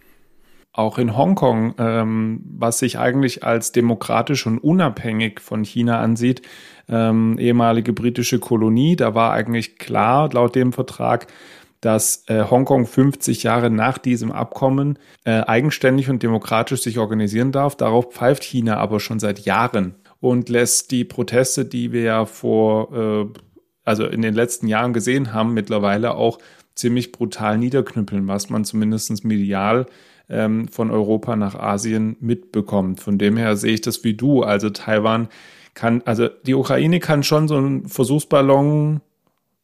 Auch 0.72 0.98
in 0.98 1.16
Hongkong, 1.16 1.74
ähm, 1.78 2.40
was 2.58 2.80
sich 2.80 2.98
eigentlich 2.98 3.44
als 3.44 3.70
demokratisch 3.70 4.44
und 4.46 4.58
unabhängig 4.58 5.40
von 5.40 5.62
China 5.64 6.00
ansieht, 6.00 6.42
ähm, 6.88 7.38
ehemalige 7.38 7.92
britische 7.92 8.40
Kolonie, 8.40 8.96
da 8.96 9.14
war 9.14 9.32
eigentlich 9.32 9.78
klar, 9.78 10.28
laut 10.32 10.56
dem 10.56 10.72
Vertrag, 10.72 11.28
dass 11.84 12.24
äh, 12.28 12.44
Hongkong 12.44 12.86
50 12.86 13.42
Jahre 13.42 13.68
nach 13.68 13.98
diesem 13.98 14.32
Abkommen 14.32 14.98
äh, 15.24 15.42
eigenständig 15.42 16.08
und 16.08 16.22
demokratisch 16.22 16.80
sich 16.80 16.98
organisieren 16.98 17.52
darf. 17.52 17.76
Darauf 17.76 18.12
pfeift 18.12 18.42
China 18.42 18.78
aber 18.78 19.00
schon 19.00 19.20
seit 19.20 19.40
Jahren 19.40 19.94
und 20.20 20.48
lässt 20.48 20.90
die 20.92 21.04
Proteste, 21.04 21.66
die 21.66 21.92
wir 21.92 22.02
ja 22.02 22.24
vor, 22.24 22.96
äh, 22.96 23.38
also 23.84 24.06
in 24.06 24.22
den 24.22 24.32
letzten 24.32 24.66
Jahren 24.66 24.94
gesehen 24.94 25.34
haben, 25.34 25.52
mittlerweile 25.52 26.14
auch 26.14 26.38
ziemlich 26.74 27.12
brutal 27.12 27.58
niederknüppeln, 27.58 28.26
was 28.26 28.48
man 28.48 28.64
zumindest 28.64 29.22
medial 29.22 29.84
ähm, 30.30 30.68
von 30.68 30.90
Europa 30.90 31.36
nach 31.36 31.54
Asien 31.54 32.16
mitbekommt. 32.18 33.00
Von 33.00 33.18
dem 33.18 33.36
her 33.36 33.56
sehe 33.56 33.74
ich 33.74 33.82
das 33.82 34.04
wie 34.04 34.14
du. 34.14 34.42
Also 34.42 34.70
Taiwan 34.70 35.28
kann, 35.74 36.00
also 36.06 36.28
die 36.46 36.54
Ukraine 36.54 36.98
kann 36.98 37.22
schon 37.22 37.46
so 37.46 37.58
ein 37.58 37.88
Versuchsballon 37.88 39.02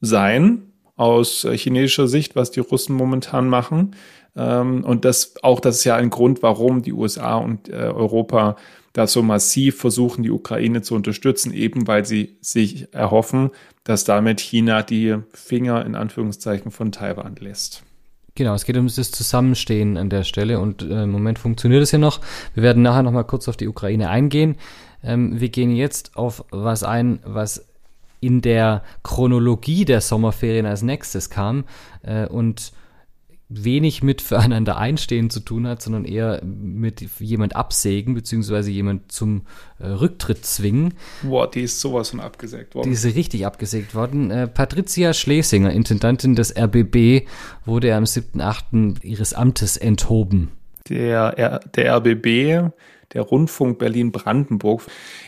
sein, 0.03 0.70
aus 1.01 1.45
äh, 1.45 1.57
chinesischer 1.57 2.07
Sicht, 2.09 2.37
was 2.37 2.51
die 2.51 2.61
Russen 2.61 2.95
momentan 2.95 3.49
machen. 3.49 3.97
Ähm, 4.37 4.85
und 4.85 5.07
das 5.07 5.35
auch 5.43 5.61
das 5.61 5.79
ist 5.79 5.85
ja 5.85 5.97
ein 5.97 6.11
Grund, 6.11 6.43
warum 6.43 6.83
die 6.83 6.93
USA 6.93 7.37
und 7.37 7.71
äh, 7.71 7.73
Europa 7.73 8.57
da 8.93 9.07
so 9.07 9.23
massiv 9.23 9.79
versuchen, 9.79 10.23
die 10.23 10.31
Ukraine 10.31 10.83
zu 10.83 10.95
unterstützen, 10.95 11.55
eben 11.55 11.87
weil 11.87 12.05
sie 12.05 12.37
sich 12.43 12.93
erhoffen, 12.93 13.51
dass 13.83 14.05
damit 14.05 14.41
China 14.41 14.83
die 14.83 15.17
Finger 15.33 15.87
in 15.87 15.95
Anführungszeichen 15.95 16.71
von 16.71 16.93
Taiwan 16.93 17.37
lässt. 17.37 17.83
Genau, 18.35 18.55
es 18.55 18.65
geht 18.65 18.77
um 18.77 18.87
das 18.87 19.11
Zusammenstehen 19.11 19.97
an 19.97 20.11
der 20.11 20.25
Stelle 20.25 20.61
und 20.61 20.83
äh, 20.83 21.05
im 21.05 21.11
Moment 21.11 21.39
funktioniert 21.39 21.83
es 21.83 21.93
ja 21.93 21.99
noch. 21.99 22.21
Wir 22.53 22.63
werden 22.63 22.83
nachher 22.83 23.03
nochmal 23.03 23.25
kurz 23.25 23.49
auf 23.49 23.57
die 23.57 23.69
Ukraine 23.69 24.11
eingehen. 24.11 24.57
Ähm, 25.03 25.41
wir 25.41 25.49
gehen 25.49 25.75
jetzt 25.75 26.17
auf 26.17 26.45
was 26.51 26.83
ein, 26.83 27.21
was 27.25 27.70
in 28.21 28.41
der 28.41 28.83
Chronologie 29.03 29.85
der 29.85 30.01
Sommerferien 30.01 30.67
als 30.67 30.83
nächstes 30.83 31.31
kam 31.31 31.65
äh, 32.03 32.27
und 32.27 32.73
wenig 33.51 34.03
mit 34.03 34.23
füreinander 34.23 34.79
einstehen 34.79 35.29
zu 35.29 35.41
tun 35.41 35.67
hat, 35.67 35.83
sondern 35.83 36.05
eher 36.05 36.41
mit 36.45 37.01
jemand 37.19 37.57
absägen, 37.57 38.15
beziehungsweise 38.15 38.71
jemand 38.71 39.11
zum 39.11 39.43
äh, 39.81 39.89
Rücktritt 39.89 40.47
zwingen. 40.47 40.95
Boah, 41.23 41.51
die 41.51 41.63
ist 41.63 41.81
sowas 41.81 42.11
von 42.11 42.21
abgesägt 42.21 42.77
worden. 42.77 42.89
Die 42.89 42.95
ist 42.95 43.05
richtig 43.05 43.45
abgesägt 43.45 43.95
worden. 43.95 44.31
Äh, 44.31 44.47
Patricia 44.47 45.13
Schlesinger, 45.13 45.73
Intendantin 45.73 46.37
des 46.37 46.57
RBB, 46.57 47.27
wurde 47.67 47.95
am 47.97 48.05
7.8. 48.05 49.03
ihres 49.03 49.35
Amtes 49.35 49.77
enthoben. 49.77 50.53
Der, 50.89 51.61
der 51.75 51.97
RBB 51.97 52.73
der 53.13 53.23
Rundfunk 53.23 53.79
Berlin-Brandenburg 53.79 54.83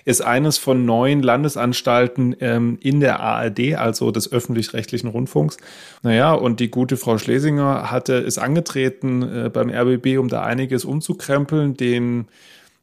ist 0.04 0.20
eines 0.22 0.56
von 0.58 0.84
neun 0.84 1.20
Landesanstalten 1.20 2.36
ähm, 2.40 2.78
in 2.80 3.00
der 3.00 3.20
ARD, 3.20 3.74
also 3.74 4.12
des 4.12 4.30
öffentlich-rechtlichen 4.30 5.08
Rundfunks. 5.08 5.56
Naja, 6.02 6.32
und 6.32 6.60
die 6.60 6.70
gute 6.70 6.96
Frau 6.96 7.18
Schlesinger 7.18 7.90
hatte, 7.90 8.14
ist 8.14 8.38
angetreten 8.38 9.22
äh, 9.22 9.50
beim 9.50 9.68
RBB, 9.68 10.18
um 10.18 10.28
da 10.28 10.42
einiges 10.42 10.84
umzukrempeln, 10.84 11.76
den 11.76 12.28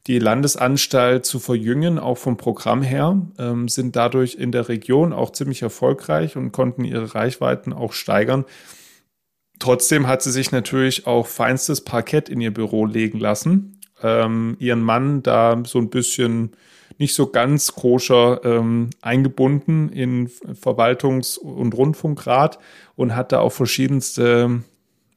die 0.07 0.19
Landesanstalt 0.19 1.25
zu 1.25 1.39
verjüngen, 1.39 1.99
auch 1.99 2.17
vom 2.17 2.35
Programm 2.35 2.81
her, 2.81 3.21
ähm, 3.37 3.67
sind 3.67 3.95
dadurch 3.95 4.35
in 4.35 4.51
der 4.51 4.67
Region 4.67 5.13
auch 5.13 5.31
ziemlich 5.31 5.61
erfolgreich 5.61 6.35
und 6.35 6.51
konnten 6.51 6.83
ihre 6.83 7.15
Reichweiten 7.15 7.71
auch 7.71 7.93
steigern. 7.93 8.43
Trotzdem 9.59 10.07
hat 10.07 10.23
sie 10.23 10.31
sich 10.31 10.51
natürlich 10.51 11.05
auch 11.05 11.27
feinstes 11.27 11.81
Parkett 11.81 12.27
in 12.27 12.41
ihr 12.41 12.53
Büro 12.53 12.85
legen 12.85 13.19
lassen 13.19 13.78
ähm, 14.03 14.55
ihren 14.59 14.81
Mann 14.81 15.23
da 15.23 15.61
so 15.65 15.79
ein 15.79 15.89
bisschen 15.89 16.51
nicht 16.97 17.15
so 17.15 17.27
ganz 17.27 17.73
koscher 17.73 18.41
ähm, 18.43 18.89
eingebunden 19.01 19.89
in 19.89 20.27
Verwaltungs- 20.27 21.37
und 21.37 21.73
Rundfunkrat 21.73 22.59
und 22.95 23.15
hat 23.15 23.31
da 23.31 23.39
auch 23.39 23.53
verschiedenste 23.53 24.63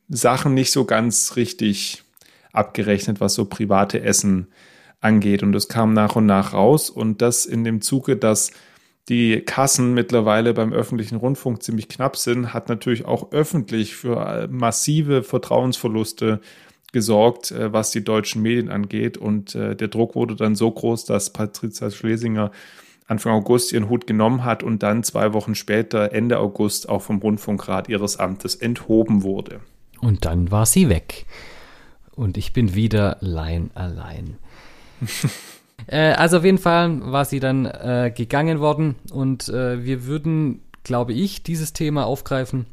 Sachen 0.09 0.55
nicht 0.55 0.71
so 0.71 0.85
ganz 0.85 1.37
richtig 1.37 2.05
abgerechnet, 2.53 3.21
was 3.21 3.35
so 3.35 3.47
private 3.47 4.01
Essen 4.01 4.49
angeht. 5.01 5.43
Und 5.43 5.53
das 5.53 5.69
kam 5.69 5.93
nach 5.93 6.15
und 6.15 6.27
nach 6.27 6.53
raus 6.53 6.89
und 6.89 7.21
das 7.21 7.47
in 7.47 7.65
dem 7.65 7.81
Zuge, 7.81 8.17
dass 8.17 8.53
die 9.09 9.41
Kassen 9.41 9.95
mittlerweile 9.95 10.55
beim 10.55 10.73
öffentlichen 10.73 11.17
Rundfunk 11.17 11.63
ziemlich 11.63 11.89
knapp 11.89 12.17
sind, 12.17 12.55
hat 12.55 12.69
natürlich 12.69 13.05
auch 13.05 13.33
öffentlich 13.33 13.97
für 13.97 14.47
massive 14.49 15.25
Vertrauensverluste 15.25 16.41
gesorgt, 16.93 17.51
äh, 17.51 17.73
was 17.73 17.91
die 17.91 18.05
deutschen 18.05 18.43
Medien 18.43 18.71
angeht. 18.71 19.19
Und 19.19 19.55
äh, 19.55 19.75
der 19.75 19.89
Druck 19.89 20.15
wurde 20.15 20.37
dann 20.37 20.55
so 20.55 20.71
groß, 20.71 21.05
dass 21.05 21.31
Patricia 21.31 21.91
Schlesinger 21.91 22.51
Anfang 23.09 23.33
August 23.33 23.73
ihren 23.73 23.89
Hut 23.89 24.07
genommen 24.07 24.45
hat 24.45 24.63
und 24.63 24.83
dann 24.83 25.03
zwei 25.03 25.33
Wochen 25.33 25.55
später, 25.55 26.13
Ende 26.13 26.39
August, 26.39 26.89
auch 26.89 27.03
vom 27.03 27.19
Rundfunkrat 27.19 27.89
ihres 27.89 28.19
Amtes 28.19 28.55
enthoben 28.55 29.23
wurde. 29.23 29.61
Und 30.01 30.25
dann 30.25 30.51
war 30.51 30.67
sie 30.67 30.89
weg. 30.89 31.27
Und 32.15 32.37
ich 32.37 32.53
bin 32.53 32.75
wieder 32.75 33.17
Lein 33.21 33.71
allein. 33.75 34.37
äh, 35.87 36.13
also 36.13 36.39
auf 36.39 36.45
jeden 36.45 36.59
Fall 36.59 37.01
war 37.13 37.25
sie 37.25 37.41
dann 37.41 37.67
äh, 37.67 38.13
gegangen 38.15 38.61
worden 38.61 38.95
und 39.11 39.49
äh, 39.49 39.85
wir 39.85 40.07
würden, 40.07 40.63
glaube 40.85 41.13
ich, 41.13 41.43
dieses 41.43 41.73
Thema 41.73 42.07
aufgreifen 42.07 42.67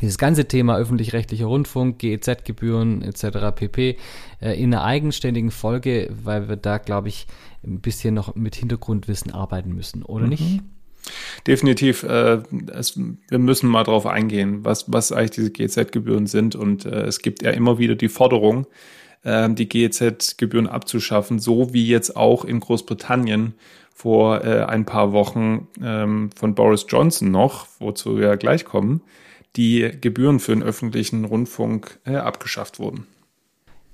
dieses 0.00 0.18
ganze 0.18 0.46
Thema 0.46 0.76
öffentlich-rechtlicher 0.78 1.46
Rundfunk, 1.46 1.98
GEZ-Gebühren 1.98 3.02
etc. 3.02 3.54
pp. 3.54 3.96
Äh, 4.40 4.62
in 4.62 4.72
einer 4.72 4.84
eigenständigen 4.84 5.50
Folge, 5.50 6.10
weil 6.22 6.48
wir 6.48 6.56
da, 6.56 6.78
glaube 6.78 7.08
ich, 7.08 7.26
ein 7.64 7.80
bisschen 7.80 8.14
noch 8.14 8.34
mit 8.34 8.54
Hintergrundwissen 8.54 9.32
arbeiten 9.32 9.74
müssen, 9.74 10.02
oder 10.02 10.24
mhm. 10.24 10.30
nicht? 10.30 10.60
Definitiv. 11.46 12.02
Äh, 12.02 12.42
es, 12.72 12.98
wir 13.28 13.38
müssen 13.38 13.68
mal 13.68 13.84
drauf 13.84 14.06
eingehen, 14.06 14.64
was, 14.64 14.92
was 14.92 15.12
eigentlich 15.12 15.30
diese 15.30 15.50
GEZ-Gebühren 15.50 16.26
sind. 16.26 16.54
Und 16.54 16.84
äh, 16.84 17.02
es 17.02 17.20
gibt 17.20 17.42
ja 17.42 17.50
immer 17.50 17.78
wieder 17.78 17.94
die 17.94 18.08
Forderung, 18.08 18.66
äh, 19.22 19.48
die 19.50 19.68
GEZ-Gebühren 19.68 20.66
abzuschaffen, 20.66 21.38
so 21.38 21.72
wie 21.72 21.86
jetzt 21.86 22.16
auch 22.16 22.44
in 22.44 22.60
Großbritannien 22.60 23.54
vor 23.94 24.44
äh, 24.44 24.64
ein 24.64 24.84
paar 24.84 25.12
Wochen 25.12 25.66
ähm, 25.82 26.30
von 26.36 26.54
Boris 26.54 26.86
Johnson 26.88 27.30
noch, 27.30 27.66
wozu 27.80 28.18
wir 28.18 28.36
gleich 28.36 28.64
kommen 28.64 29.02
die 29.56 29.90
Gebühren 30.00 30.40
für 30.40 30.52
den 30.52 30.62
öffentlichen 30.62 31.24
Rundfunk 31.24 31.98
äh, 32.04 32.16
abgeschafft 32.16 32.78
wurden. 32.78 33.06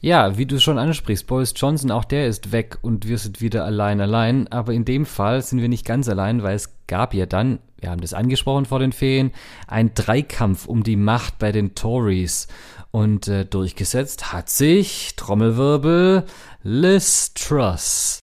Ja, 0.05 0.37
wie 0.37 0.45
du 0.45 0.61
schon 0.61 0.79
ansprichst, 0.79 1.27
Boris 1.27 1.55
Johnson, 1.57 1.91
auch 1.91 2.05
der 2.05 2.27
ist 2.27 2.53
weg 2.53 2.77
und 2.83 3.09
wir 3.09 3.17
sind 3.17 3.41
wieder 3.41 3.65
allein 3.65 4.03
allein. 4.03 4.47
Aber 4.49 4.75
in 4.75 4.85
dem 4.85 5.07
Fall 5.07 5.41
sind 5.41 5.63
wir 5.63 5.71
nicht 5.71 5.87
ganz 5.87 6.11
allein, 6.11 6.43
weil 6.43 6.57
es 6.57 6.75
gab 6.87 7.15
ja 7.15 7.25
dann, 7.25 7.59
wir 7.81 7.91
haben 7.91 8.03
das 8.03 8.13
angesprochen 8.13 8.67
vor 8.67 8.81
den 8.81 8.93
Ferien, 8.93 9.33
ein 9.67 9.95
Dreikampf 9.95 10.67
um 10.67 10.83
die 10.83 10.97
Macht 10.97 11.39
bei 11.39 11.53
den 11.53 11.75
Tories. 11.75 12.49
Und 12.91 13.29
äh, 13.29 13.47
durchgesetzt 13.47 14.31
hat 14.31 14.51
sich, 14.51 15.17
Trommelwirbel, 15.17 16.27
Liz 16.63 17.33
Truss. 17.33 18.21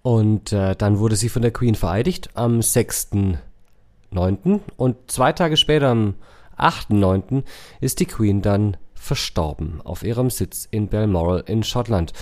Und 0.00 0.54
äh, 0.54 0.74
dann 0.74 1.00
wurde 1.00 1.16
sie 1.16 1.28
von 1.28 1.42
der 1.42 1.50
Queen 1.50 1.74
vereidigt 1.74 2.30
am 2.32 2.60
6.9. 2.60 4.60
Und 4.78 5.10
zwei 5.10 5.34
Tage 5.34 5.58
später, 5.58 5.90
am 5.90 6.14
8.9. 6.60 7.42
ist 7.80 8.00
die 8.00 8.06
Queen 8.06 8.42
dann 8.42 8.76
verstorben 8.94 9.80
auf 9.82 10.02
ihrem 10.02 10.30
Sitz 10.30 10.68
in 10.70 10.88
Balmoral 10.88 11.42
in 11.46 11.62
Schottland. 11.62 12.12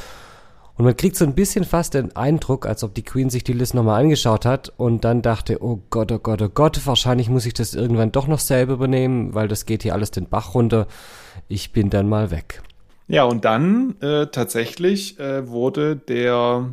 Und 0.77 0.85
man 0.85 0.97
kriegt 0.97 1.17
so 1.17 1.25
ein 1.25 1.35
bisschen 1.35 1.65
fast 1.65 1.95
den 1.95 2.15
Eindruck, 2.15 2.65
als 2.65 2.85
ob 2.85 2.95
die 2.95 3.03
Queen 3.03 3.31
sich 3.31 3.43
die 3.43 3.53
List 3.53 3.75
nochmal 3.75 4.01
angeschaut 4.01 4.47
hat 4.47 4.73
und 4.77 5.05
dann 5.05 5.23
dachte, 5.23 5.61
oh 5.61 5.83
Gott, 5.91 6.13
oh 6.13 6.21
Gott, 6.21 6.41
oh 6.41 6.49
Gott, 6.49 6.81
wahrscheinlich 6.87 7.29
muss 7.29 7.47
ich 7.47 7.55
das 7.55 7.75
irgendwann 7.75 8.13
doch 8.13 8.29
noch 8.29 8.39
selber 8.39 8.75
übernehmen, 8.75 9.35
weil 9.35 9.49
das 9.49 9.67
geht 9.67 9.83
hier 9.83 9.93
alles 9.93 10.13
den 10.13 10.29
Bach 10.29 10.55
runter. 10.55 10.87
Ich 11.49 11.73
bin 11.73 11.91
dann 11.91 12.09
mal 12.09 12.31
weg. 12.31 12.63
Ja, 13.09 13.25
und 13.25 13.45
dann 13.45 14.01
äh, 14.01 14.29
tatsächlich 14.29 15.19
äh, 15.19 15.49
wurde 15.49 15.97
der 15.97 16.69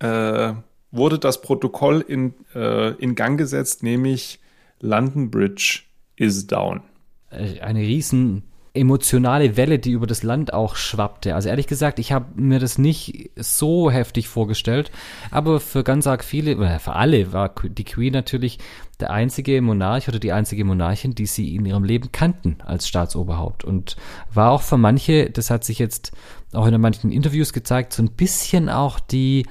äh, 0.00 0.52
wurde 0.90 1.18
das 1.18 1.40
Protokoll 1.40 2.04
in, 2.06 2.34
äh, 2.54 2.90
in 2.96 3.14
Gang 3.14 3.38
gesetzt, 3.38 3.82
nämlich 3.82 4.38
London 4.80 5.30
Bridge 5.30 5.84
is 6.16 6.46
down. 6.46 6.82
Äh, 7.30 7.60
eine 7.60 7.80
riesen 7.80 8.44
emotionale 8.74 9.56
Welle, 9.56 9.78
die 9.78 9.90
über 9.90 10.06
das 10.06 10.22
Land 10.22 10.54
auch 10.54 10.76
schwappte. 10.76 11.34
Also 11.34 11.48
ehrlich 11.48 11.66
gesagt, 11.66 11.98
ich 11.98 12.10
habe 12.10 12.26
mir 12.40 12.58
das 12.58 12.78
nicht 12.78 13.30
so 13.36 13.90
heftig 13.90 14.28
vorgestellt, 14.28 14.90
aber 15.30 15.60
für 15.60 15.84
ganz 15.84 16.06
arg 16.06 16.24
viele, 16.24 16.56
für 16.78 16.92
alle 16.94 17.32
war 17.32 17.54
die 17.62 17.84
Queen 17.84 18.12
natürlich 18.12 18.58
der 18.98 19.10
einzige 19.10 19.60
Monarch 19.60 20.08
oder 20.08 20.18
die 20.18 20.32
einzige 20.32 20.64
Monarchin, 20.64 21.14
die 21.14 21.26
sie 21.26 21.54
in 21.54 21.66
ihrem 21.66 21.84
Leben 21.84 22.12
kannten 22.12 22.58
als 22.64 22.88
Staatsoberhaupt 22.88 23.62
und 23.62 23.96
war 24.32 24.50
auch 24.50 24.62
für 24.62 24.78
manche, 24.78 25.28
das 25.28 25.50
hat 25.50 25.64
sich 25.64 25.78
jetzt 25.78 26.12
auch 26.52 26.66
in 26.66 26.80
manchen 26.80 27.10
Interviews 27.10 27.52
gezeigt, 27.52 27.92
so 27.92 28.02
ein 28.02 28.12
bisschen 28.12 28.68
auch 28.68 29.00
die 29.00 29.46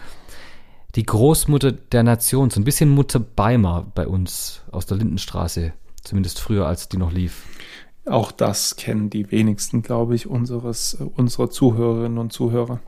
die 0.95 1.05
Großmutter 1.05 1.71
der 1.71 2.03
Nation, 2.03 2.49
so 2.49 2.59
ein 2.59 2.65
bisschen 2.65 2.89
Mutter 2.89 3.21
Beimer 3.21 3.89
bei 3.95 4.05
uns 4.05 4.61
aus 4.71 4.87
der 4.87 4.97
Lindenstraße 4.97 5.71
Zumindest 6.03 6.39
früher, 6.39 6.67
als 6.67 6.89
die 6.89 6.97
noch 6.97 7.11
lief. 7.11 7.43
Auch 8.05 8.31
das 8.31 8.75
kennen 8.75 9.09
die 9.09 9.31
wenigsten, 9.31 9.83
glaube 9.83 10.15
ich, 10.15 10.27
unseres, 10.27 10.95
äh, 10.99 11.03
unserer 11.03 11.49
Zuhörerinnen 11.49 12.17
und 12.17 12.33
Zuhörer. 12.33 12.79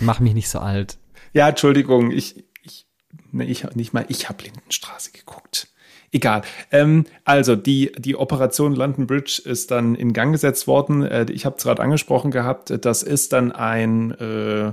Mach 0.00 0.20
mich 0.20 0.34
nicht 0.34 0.48
so 0.48 0.58
alt. 0.58 0.98
Ja, 1.32 1.48
Entschuldigung, 1.48 2.10
ich, 2.10 2.44
ich, 2.62 2.86
ne, 3.32 3.46
ich 3.46 3.64
nicht 3.74 3.92
mal, 3.92 4.04
ich 4.08 4.28
habe 4.28 4.42
Lindenstraße 4.42 5.12
geguckt. 5.12 5.68
Egal. 6.10 6.42
Ähm, 6.70 7.04
also 7.24 7.54
die, 7.54 7.92
die 7.98 8.16
Operation 8.16 8.74
London 8.74 9.06
Bridge 9.06 9.42
ist 9.44 9.70
dann 9.70 9.94
in 9.94 10.12
Gang 10.12 10.32
gesetzt 10.32 10.66
worden. 10.66 11.02
Äh, 11.02 11.26
ich 11.30 11.44
habe 11.44 11.56
es 11.56 11.64
gerade 11.64 11.82
angesprochen 11.82 12.30
gehabt. 12.30 12.72
Das 12.84 13.02
ist 13.02 13.32
dann 13.32 13.52
ein, 13.52 14.12
äh, 14.12 14.72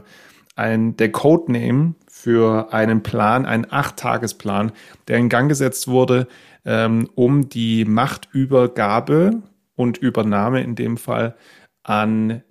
ein 0.55 0.95
der 0.95 1.11
Codename 1.11 1.95
für 2.07 2.73
einen 2.73 3.03
Plan, 3.03 3.45
einen 3.45 3.69
Acht-Tagesplan, 3.69 4.71
der 5.09 5.17
in 5.17 5.27
Gang 5.27 5.49
gesetzt 5.49 5.89
wurde, 5.89 6.27
ähm, 6.65 7.09
um 7.15 7.49
die 7.49 7.85
Machtübergabe 7.85 9.43
und 9.75 9.97
Übernahme 9.97 10.61
in 10.61 10.75
dem 10.75 10.97
Fall 10.97 11.35
an 11.83 12.41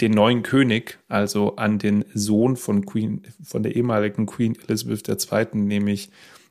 den 0.00 0.12
neuen 0.12 0.42
König, 0.42 0.98
also 1.08 1.56
an 1.56 1.78
den 1.78 2.04
Sohn 2.14 2.56
von 2.56 2.84
Queen, 2.84 3.22
von 3.42 3.62
der 3.62 3.76
ehemaligen 3.76 4.26
Queen 4.26 4.56
Elizabeth 4.66 5.08
II., 5.08 5.46
nämlich 5.60 6.10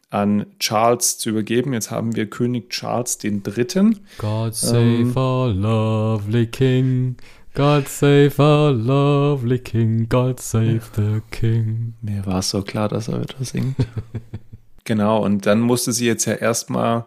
an 0.09 0.45
Charles 0.59 1.17
zu 1.17 1.29
übergeben. 1.29 1.73
Jetzt 1.73 1.91
haben 1.91 2.15
wir 2.15 2.29
König 2.29 2.69
Charles 2.69 3.17
den 3.17 3.43
Dritten. 3.43 3.99
God 4.17 4.55
save 4.55 4.79
ähm, 4.79 5.17
our 5.17 5.49
lovely 5.49 6.47
king. 6.47 7.17
God 7.53 7.87
save 7.87 8.33
our 8.39 8.71
lovely 8.71 9.59
king. 9.59 10.09
God 10.09 10.39
save 10.39 10.81
the 10.95 11.21
king. 11.31 11.93
Mir 12.01 12.25
war 12.25 12.39
es 12.39 12.49
so 12.49 12.61
klar, 12.61 12.89
dass 12.89 13.07
er 13.07 13.21
wieder 13.21 13.43
singt. 13.43 13.75
genau, 14.85 15.23
und 15.23 15.45
dann 15.45 15.59
musste 15.59 15.91
sie 15.91 16.07
jetzt 16.07 16.25
ja 16.25 16.33
erstmal 16.33 17.05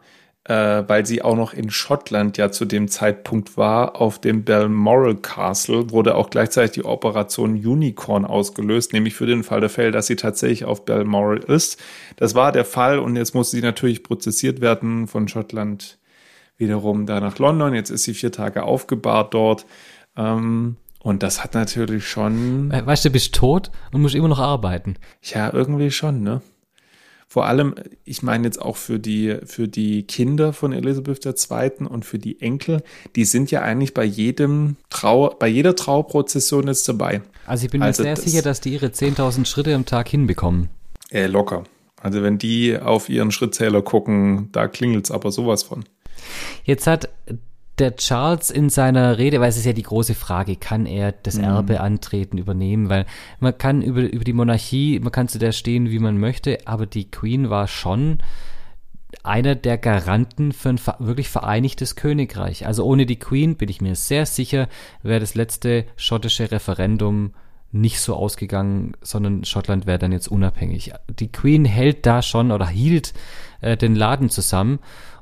äh, 0.49 0.89
weil 0.89 1.05
sie 1.05 1.23
auch 1.23 1.37
noch 1.37 1.53
in 1.53 1.71
Schottland 1.71 2.39
ja 2.39 2.51
zu 2.51 2.65
dem 2.65 2.89
Zeitpunkt 2.89 3.57
war. 3.57 4.01
Auf 4.01 4.19
dem 4.19 4.45
Balmoral 4.45 5.17
Castle 5.17 5.91
wurde 5.91 6.15
auch 6.15 6.31
gleichzeitig 6.31 6.73
die 6.73 6.85
Operation 6.85 7.53
Unicorn 7.53 8.25
ausgelöst, 8.25 8.95
nämlich 8.95 9.15
für 9.15 9.27
den 9.27 9.45
Fall 9.45 9.61
der 9.61 9.69
Fälle, 9.69 9.91
dass 9.91 10.07
sie 10.07 10.17
tatsächlich 10.17 10.65
auf 10.65 10.87
Balmoral 10.87 11.39
ist. 11.39 11.79
Das 12.17 12.35
war 12.35 12.51
der 12.51 12.65
Fall 12.65 12.99
und 12.99 13.15
jetzt 13.15 13.35
musste 13.35 13.57
sie 13.57 13.63
natürlich 13.63 14.03
prozessiert 14.03 14.63
werden 14.63 15.07
von 15.07 15.29
Schottland 15.29 15.99
wiederum 16.57 17.05
da 17.05 17.21
nach 17.21 17.39
London. 17.39 17.75
Jetzt 17.75 17.91
ist 17.91 18.05
sie 18.05 18.15
vier 18.15 18.33
Tage 18.33 18.63
aufgebahrt 18.63 19.35
dort. 19.35 19.67
Ähm, 20.17 20.77
und 21.01 21.23
das 21.23 21.45
hat 21.45 21.55
natürlich 21.55 22.09
schon. 22.09 22.73
Weißt 22.73 23.05
du, 23.05 23.11
du 23.11 23.13
bist 23.13 23.35
tot 23.35 23.71
und 23.93 24.01
musst 24.01 24.15
immer 24.15 24.29
noch 24.29 24.41
arbeiten. 24.41 24.97
Ja, 25.23 25.53
irgendwie 25.53 25.91
schon, 25.91 26.23
ne? 26.23 26.41
Vor 27.31 27.47
allem, 27.47 27.75
ich 28.05 28.23
meine 28.23 28.45
jetzt 28.45 28.61
auch 28.61 28.77
für 28.77 28.99
die, 28.99 29.37
für 29.45 29.69
die 29.69 30.05
Kinder 30.05 30.55
von 30.55 30.73
Elisabeth 30.73 31.27
II. 31.27 31.87
und 31.87 32.07
für 32.07 32.19
die 32.19 32.41
Enkel, 32.41 32.83
die 33.17 33.27
sind 33.27 33.51
ja 33.51 33.61
eigentlich 33.61 33.93
bei 33.93 34.05
jedem 34.05 34.77
Trau, 34.89 35.37
bei 35.39 35.47
jeder 35.47 35.77
Trauprozession 35.77 36.69
jetzt 36.69 36.89
dabei. 36.89 37.21
Also 37.47 37.67
ich 37.67 37.71
bin 37.71 37.83
also 37.83 38.03
mir 38.03 38.07
sehr 38.07 38.15
das, 38.15 38.25
sicher, 38.25 38.43
dass 38.43 38.63
die 38.63 38.73
ihre 38.73 38.87
10.000 38.87 39.45
Schritte 39.45 39.75
am 39.75 39.85
Tag 39.85 40.09
hinbekommen. 40.09 40.71
Äh, 41.11 41.27
locker. 41.27 41.65
Also 42.01 42.23
wenn 42.23 42.39
die 42.39 42.79
auf 42.79 43.11
ihren 43.11 43.31
Schrittzähler 43.31 43.83
gucken, 43.83 44.49
da 44.53 44.67
klingelt 44.67 45.05
es 45.05 45.11
aber 45.11 45.31
sowas 45.31 45.63
von. 45.63 45.85
Jetzt 46.65 46.87
hat 46.87 47.11
der 47.79 47.97
Charles 47.97 48.51
in 48.51 48.71
seiner 48.71 49.19
Rede, 49.19 49.41
weil 49.41 49.49
es 49.49 49.57
ist 49.57 49.67
ja 49.67 49.73
die 49.73 49.83
große 49.83 50.15
Frage, 50.15 50.57
kann 50.57 50.87
er 50.87 51.13
das 51.13 51.37
mhm. 51.37 51.45
Erbe 51.45 51.81
antreten, 51.81 52.39
übernehmen, 52.39 52.89
weil 52.89 53.07
man 53.41 53.57
kann 53.57 53.83
über, 53.83 54.03
über 54.03 54.25
die 54.25 54.33
Monarchie, 54.33 55.01
man 55.01 55.13
kann 55.13 55.29
zu 55.29 55.39
der 55.39 55.53
stehen, 55.53 55.91
wie 55.91 55.99
man 55.99 56.19
möchte, 56.19 56.59
aber 56.67 56.87
die 56.87 57.11
Queen 57.11 57.51
war 57.51 57.67
schon 57.67 58.19
einer 59.23 59.55
der 59.55 59.79
Garanten 59.79 60.53
für 60.53 60.71
ein 60.71 60.81
wirklich 60.99 61.29
vereinigtes 61.29 61.97
Königreich. 61.97 62.67
Also 62.67 62.85
ohne 62.85 63.07
die 63.07 63.19
Queen 63.19 63.57
bin 63.57 63.69
ich 63.69 63.81
mir 63.81 63.95
sehr 63.95 64.27
sicher, 64.27 64.69
wäre 65.03 65.21
das 65.21 65.35
letzte 65.35 65.87
schottische 65.97 66.51
Referendum 66.51 67.33
nicht 67.71 68.01
so 68.01 68.15
ausgegangen, 68.15 68.93
sondern 69.03 69.45
Schottland 69.45 69.87
wäre 69.87 69.99
dann 69.99 70.13
jetzt 70.13 70.29
unabhängig. 70.29 70.93
Die 71.09 71.31
Queen 71.31 71.65
hält 71.65 72.07
da 72.07 72.23
schon 72.23 72.51
oder 72.51 72.67
hielt 72.67 73.13
äh, 73.61 73.77
den 73.77 73.95
Laden 73.95 74.31
zusammen 74.31 74.79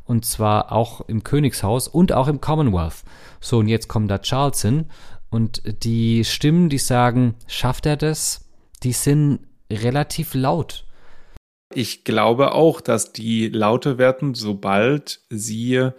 und 0.06 0.24
zwar 0.24 0.72
auch 0.72 1.02
im 1.08 1.24
Königshaus 1.24 1.88
und 1.88 2.12
auch 2.12 2.28
im 2.28 2.40
Commonwealth. 2.40 3.04
So, 3.40 3.58
und 3.58 3.68
jetzt 3.68 3.88
kommt 3.88 4.10
da 4.10 4.18
Charles 4.18 4.62
hin 4.62 4.86
und 5.30 5.62
die 5.84 6.24
Stimmen, 6.24 6.68
die 6.68 6.78
sagen, 6.78 7.34
schafft 7.46 7.86
er 7.86 7.96
das, 7.96 8.48
die 8.82 8.92
sind 8.92 9.40
relativ 9.70 10.34
laut. 10.34 10.84
Ich 11.74 12.04
glaube 12.04 12.52
auch, 12.52 12.80
dass 12.80 13.12
die 13.12 13.48
lauter 13.48 13.98
werden, 13.98 14.34
sobald 14.34 15.20
sie 15.28 15.90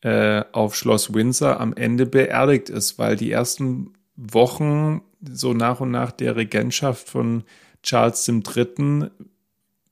äh, 0.00 0.44
auf 0.52 0.74
Schloss 0.74 1.12
Windsor 1.12 1.60
am 1.60 1.74
Ende 1.74 2.06
beerdigt 2.06 2.70
ist, 2.70 2.98
weil 2.98 3.16
die 3.16 3.30
ersten 3.30 3.92
Wochen 4.16 5.02
so 5.22 5.52
nach 5.52 5.80
und 5.80 5.90
nach 5.90 6.10
der 6.10 6.36
Regentschaft 6.36 7.08
von 7.08 7.44
Charles 7.82 8.26
III 8.28 9.10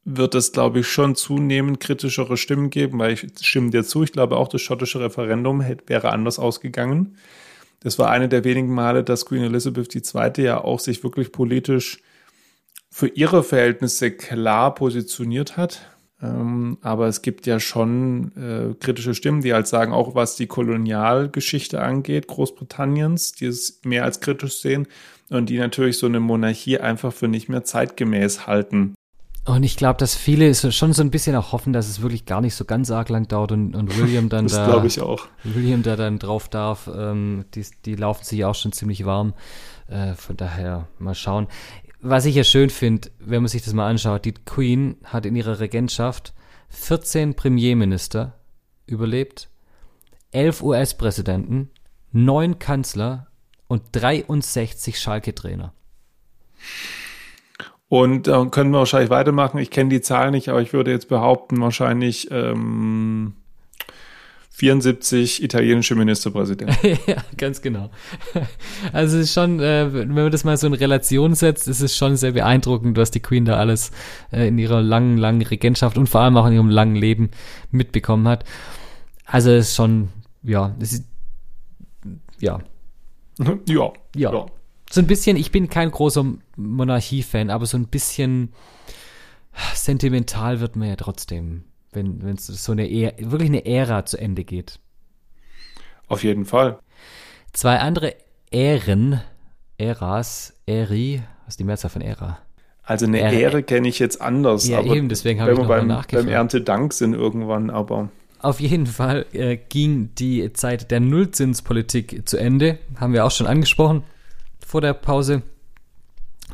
wird 0.05 0.35
es, 0.35 0.53
glaube 0.53 0.81
ich, 0.81 0.89
schon 0.89 1.15
zunehmend 1.15 1.81
kritischere 1.81 2.37
Stimmen 2.37 2.71
geben, 2.71 2.99
weil 2.99 3.13
ich 3.13 3.27
stimme 3.43 3.71
dir 3.71 3.85
zu, 3.85 4.03
ich 4.03 4.13
glaube 4.13 4.37
auch 4.37 4.49
das 4.49 4.63
schottische 4.63 5.01
Referendum 5.01 5.61
hätte, 5.61 5.89
wäre 5.89 6.11
anders 6.11 6.39
ausgegangen. 6.39 7.17
Das 7.81 7.99
war 7.99 8.11
eine 8.11 8.29
der 8.29 8.45
wenigen 8.45 8.73
Male, 8.73 9.05
dass 9.05 9.27
Queen 9.27 9.43
Elizabeth 9.43 9.95
II. 9.95 10.43
ja 10.43 10.63
auch 10.63 10.81
sich 10.81 11.03
wirklich 11.03 11.33
politisch 11.33 12.03
für 12.91 13.09
ihre 13.09 13.43
Verhältnisse 13.43 14.11
klar 14.11 14.75
positioniert 14.75 15.57
hat. 15.57 15.81
Ähm, 16.23 16.77
aber 16.83 17.09
es 17.09 17.23
gibt 17.23 17.47
ja 17.47 17.61
schon 17.61 18.33
äh, 18.37 18.75
kritische 18.75 19.15
Stimmen, 19.15 19.41
die 19.41 19.55
halt 19.55 19.67
sagen, 19.67 19.93
auch 19.93 20.15
was 20.15 20.37
die 20.37 20.47
Kolonialgeschichte 20.47 21.81
angeht, 21.81 22.27
Großbritanniens, 22.27 23.33
die 23.33 23.47
es 23.47 23.81
mehr 23.85 24.05
als 24.05 24.21
kritisch 24.21 24.61
sehen 24.61 24.87
und 25.31 25.49
die 25.49 25.59
natürlich 25.59 25.97
so 25.97 26.07
eine 26.07 26.21
Monarchie 26.21 26.79
einfach 26.79 27.13
für 27.13 27.29
nicht 27.29 27.49
mehr 27.49 27.65
zeitgemäß 27.65 28.47
halten. 28.47 28.95
Und 29.51 29.65
ich 29.65 29.77
glaube, 29.77 29.99
dass 29.99 30.15
viele 30.15 30.55
schon 30.55 30.93
so 30.93 31.03
ein 31.03 31.11
bisschen 31.11 31.35
auch 31.35 31.51
hoffen, 31.51 31.73
dass 31.73 31.89
es 31.89 32.03
wirklich 32.03 32.25
gar 32.25 32.41
nicht 32.41 32.55
so 32.55 32.65
ganz 32.65 32.91
arg 32.93 33.09
lang 33.09 33.27
dauert 33.27 33.51
und, 33.51 33.75
und 33.75 33.99
William 33.99 34.29
dann 34.29 34.45
das 34.47 34.55
da. 34.55 34.67
glaube 34.67 34.87
ich 34.87 35.01
auch. 35.01 35.27
William 35.43 35.83
da 35.83 35.97
dann 35.97 36.21
drauf 36.21 36.49
darf. 36.49 36.89
Ähm, 36.95 37.47
die, 37.55 37.67
die 37.85 37.97
laufen 37.97 38.25
sich 38.25 38.45
auch 38.45 38.55
schon 38.55 38.71
ziemlich 38.71 39.05
warm. 39.05 39.35
Äh, 39.89 40.15
von 40.15 40.37
daher 40.37 40.87
mal 41.01 41.17
schauen. 41.17 41.49
Was 42.01 42.27
ich 42.27 42.37
ja 42.37 42.45
schön 42.45 42.71
finde, 42.71 43.11
wenn 43.19 43.43
man 43.43 43.49
sich 43.49 43.63
das 43.63 43.75
mal 43.75 43.89
anschaut, 43.89 44.25
die 44.25 44.33
Queen 44.33 44.97
hat 45.05 45.27
in 45.27 45.35
ihrer 45.35 45.59
Regentschaft 45.59 46.33
14 46.69 47.35
Premierminister 47.35 48.35
überlebt, 48.87 49.49
11 50.31 50.63
US-Präsidenten, 50.63 51.71
9 52.13 52.61
Kanzler 52.61 53.27
und 53.67 53.83
63 53.93 55.01
Schalke-Trainer. 55.01 55.73
Und 57.91 58.29
äh, 58.29 58.47
können 58.53 58.71
wir 58.71 58.79
wahrscheinlich 58.79 59.11
weitermachen. 59.11 59.59
Ich 59.59 59.73
kenne 59.73 59.91
die 59.91 60.01
Zahl 60.01 60.31
nicht, 60.31 60.49
aber 60.49 60.63
ich 60.63 60.73
würde 60.73 60.93
jetzt 60.93 61.09
behaupten, 61.09 61.61
wahrscheinlich 61.61 62.29
ähm, 62.31 63.35
74 64.51 65.43
italienische 65.43 65.97
Ministerpräsidenten. 65.97 66.77
ja, 67.09 67.17
ganz 67.37 67.63
genau. 67.63 67.91
Also 68.93 69.17
es 69.19 69.25
ist 69.25 69.35
schon, 69.35 69.59
äh, 69.59 69.93
wenn 69.93 70.15
man 70.15 70.31
das 70.31 70.45
mal 70.45 70.57
so 70.57 70.69
in 70.69 70.75
Relation 70.75 71.35
setzt, 71.35 71.67
ist 71.67 71.81
es 71.81 71.97
schon 71.97 72.17
sehr 72.17 72.31
beeindruckend, 72.31 72.97
was 72.97 73.11
die 73.11 73.19
Queen 73.19 73.45
da 73.45 73.57
alles 73.57 73.91
äh, 74.31 74.47
in 74.47 74.59
ihrer 74.59 74.83
langen, 74.83 75.17
langen 75.17 75.43
Regentschaft 75.43 75.99
und 75.99 76.09
vor 76.09 76.21
allem 76.21 76.37
auch 76.37 76.47
in 76.47 76.53
ihrem 76.53 76.71
langen 76.71 76.95
Leben 76.95 77.33
mitbekommen 77.73 78.29
hat. 78.29 78.45
Also 79.27 79.51
es 79.51 79.71
ist 79.71 79.75
schon, 79.75 80.11
ja, 80.45 80.77
es 80.79 80.93
ist, 80.93 81.05
ja. 82.39 82.61
Ja, 83.67 83.93
ja. 84.15 84.33
ja 84.33 84.47
so 84.93 85.01
ein 85.01 85.07
bisschen, 85.07 85.37
ich 85.37 85.53
bin 85.53 85.71
kein 85.71 85.91
großer 85.91 86.25
Monarchie-Fan, 86.57 87.51
aber 87.51 87.67
so 87.67 87.77
ein 87.77 87.87
bisschen 87.87 88.53
sentimental 89.75 90.61
wird 90.61 90.77
man 90.77 90.89
ja 90.89 90.97
trotzdem, 90.97 91.65
wenn 91.93 92.21
es 92.37 92.47
so 92.47 92.73
eine 92.73 92.91
Ära, 92.91 93.13
wirklich 93.19 93.49
eine 93.49 93.65
Ära 93.65 94.05
zu 94.05 94.19
Ende 94.19 94.45
geht. 94.45 94.81
Auf 96.09 96.25
jeden 96.25 96.45
Fall. 96.45 96.81
Zwei 97.53 97.79
andere 97.79 98.17
Ähren, 98.51 99.21
Äras, 99.79 100.55
Äri, 100.67 101.23
was 101.45 101.55
ist 101.55 101.61
die 101.61 101.65
Mehrzahl 101.65 101.91
von 101.91 102.03
Ära? 102.03 102.39
Also 102.83 103.07
eine 103.07 103.21
Ära, 103.21 103.33
Ehre 103.33 103.63
kenne 103.63 103.89
ich 103.89 104.01
jetzt 104.01 104.21
anders. 104.21 104.67
Ja, 104.67 104.81
aber 104.81 104.97
eben, 104.97 105.09
deswegen 105.09 105.41
habe 105.41 105.53
ich 105.53 105.59
nochmal 105.59 105.87
nachgefragt. 105.87 106.27
Beim 106.27 106.35
Erntedank 106.35 106.93
sind 106.93 107.15
irgendwann, 107.15 107.71
aber... 107.71 108.09
Auf 108.41 108.59
jeden 108.59 108.87
Fall 108.87 109.27
äh, 109.33 109.57
ging 109.57 110.15
die 110.17 110.53
Zeit 110.55 110.91
der 110.91 110.99
Nullzinspolitik 110.99 112.29
zu 112.29 112.39
Ende, 112.39 112.79
haben 112.97 113.13
wir 113.13 113.25
auch 113.25 113.31
schon 113.31 113.47
angesprochen 113.47 114.03
vor 114.71 114.81
der 114.81 114.95
Pause. 114.95 115.43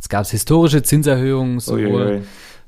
Es 0.00 0.08
gab 0.08 0.26
historische 0.26 0.82
Zinserhöhungen, 0.82 1.60
sowohl 1.60 2.06
Uiuiui. 2.06 2.22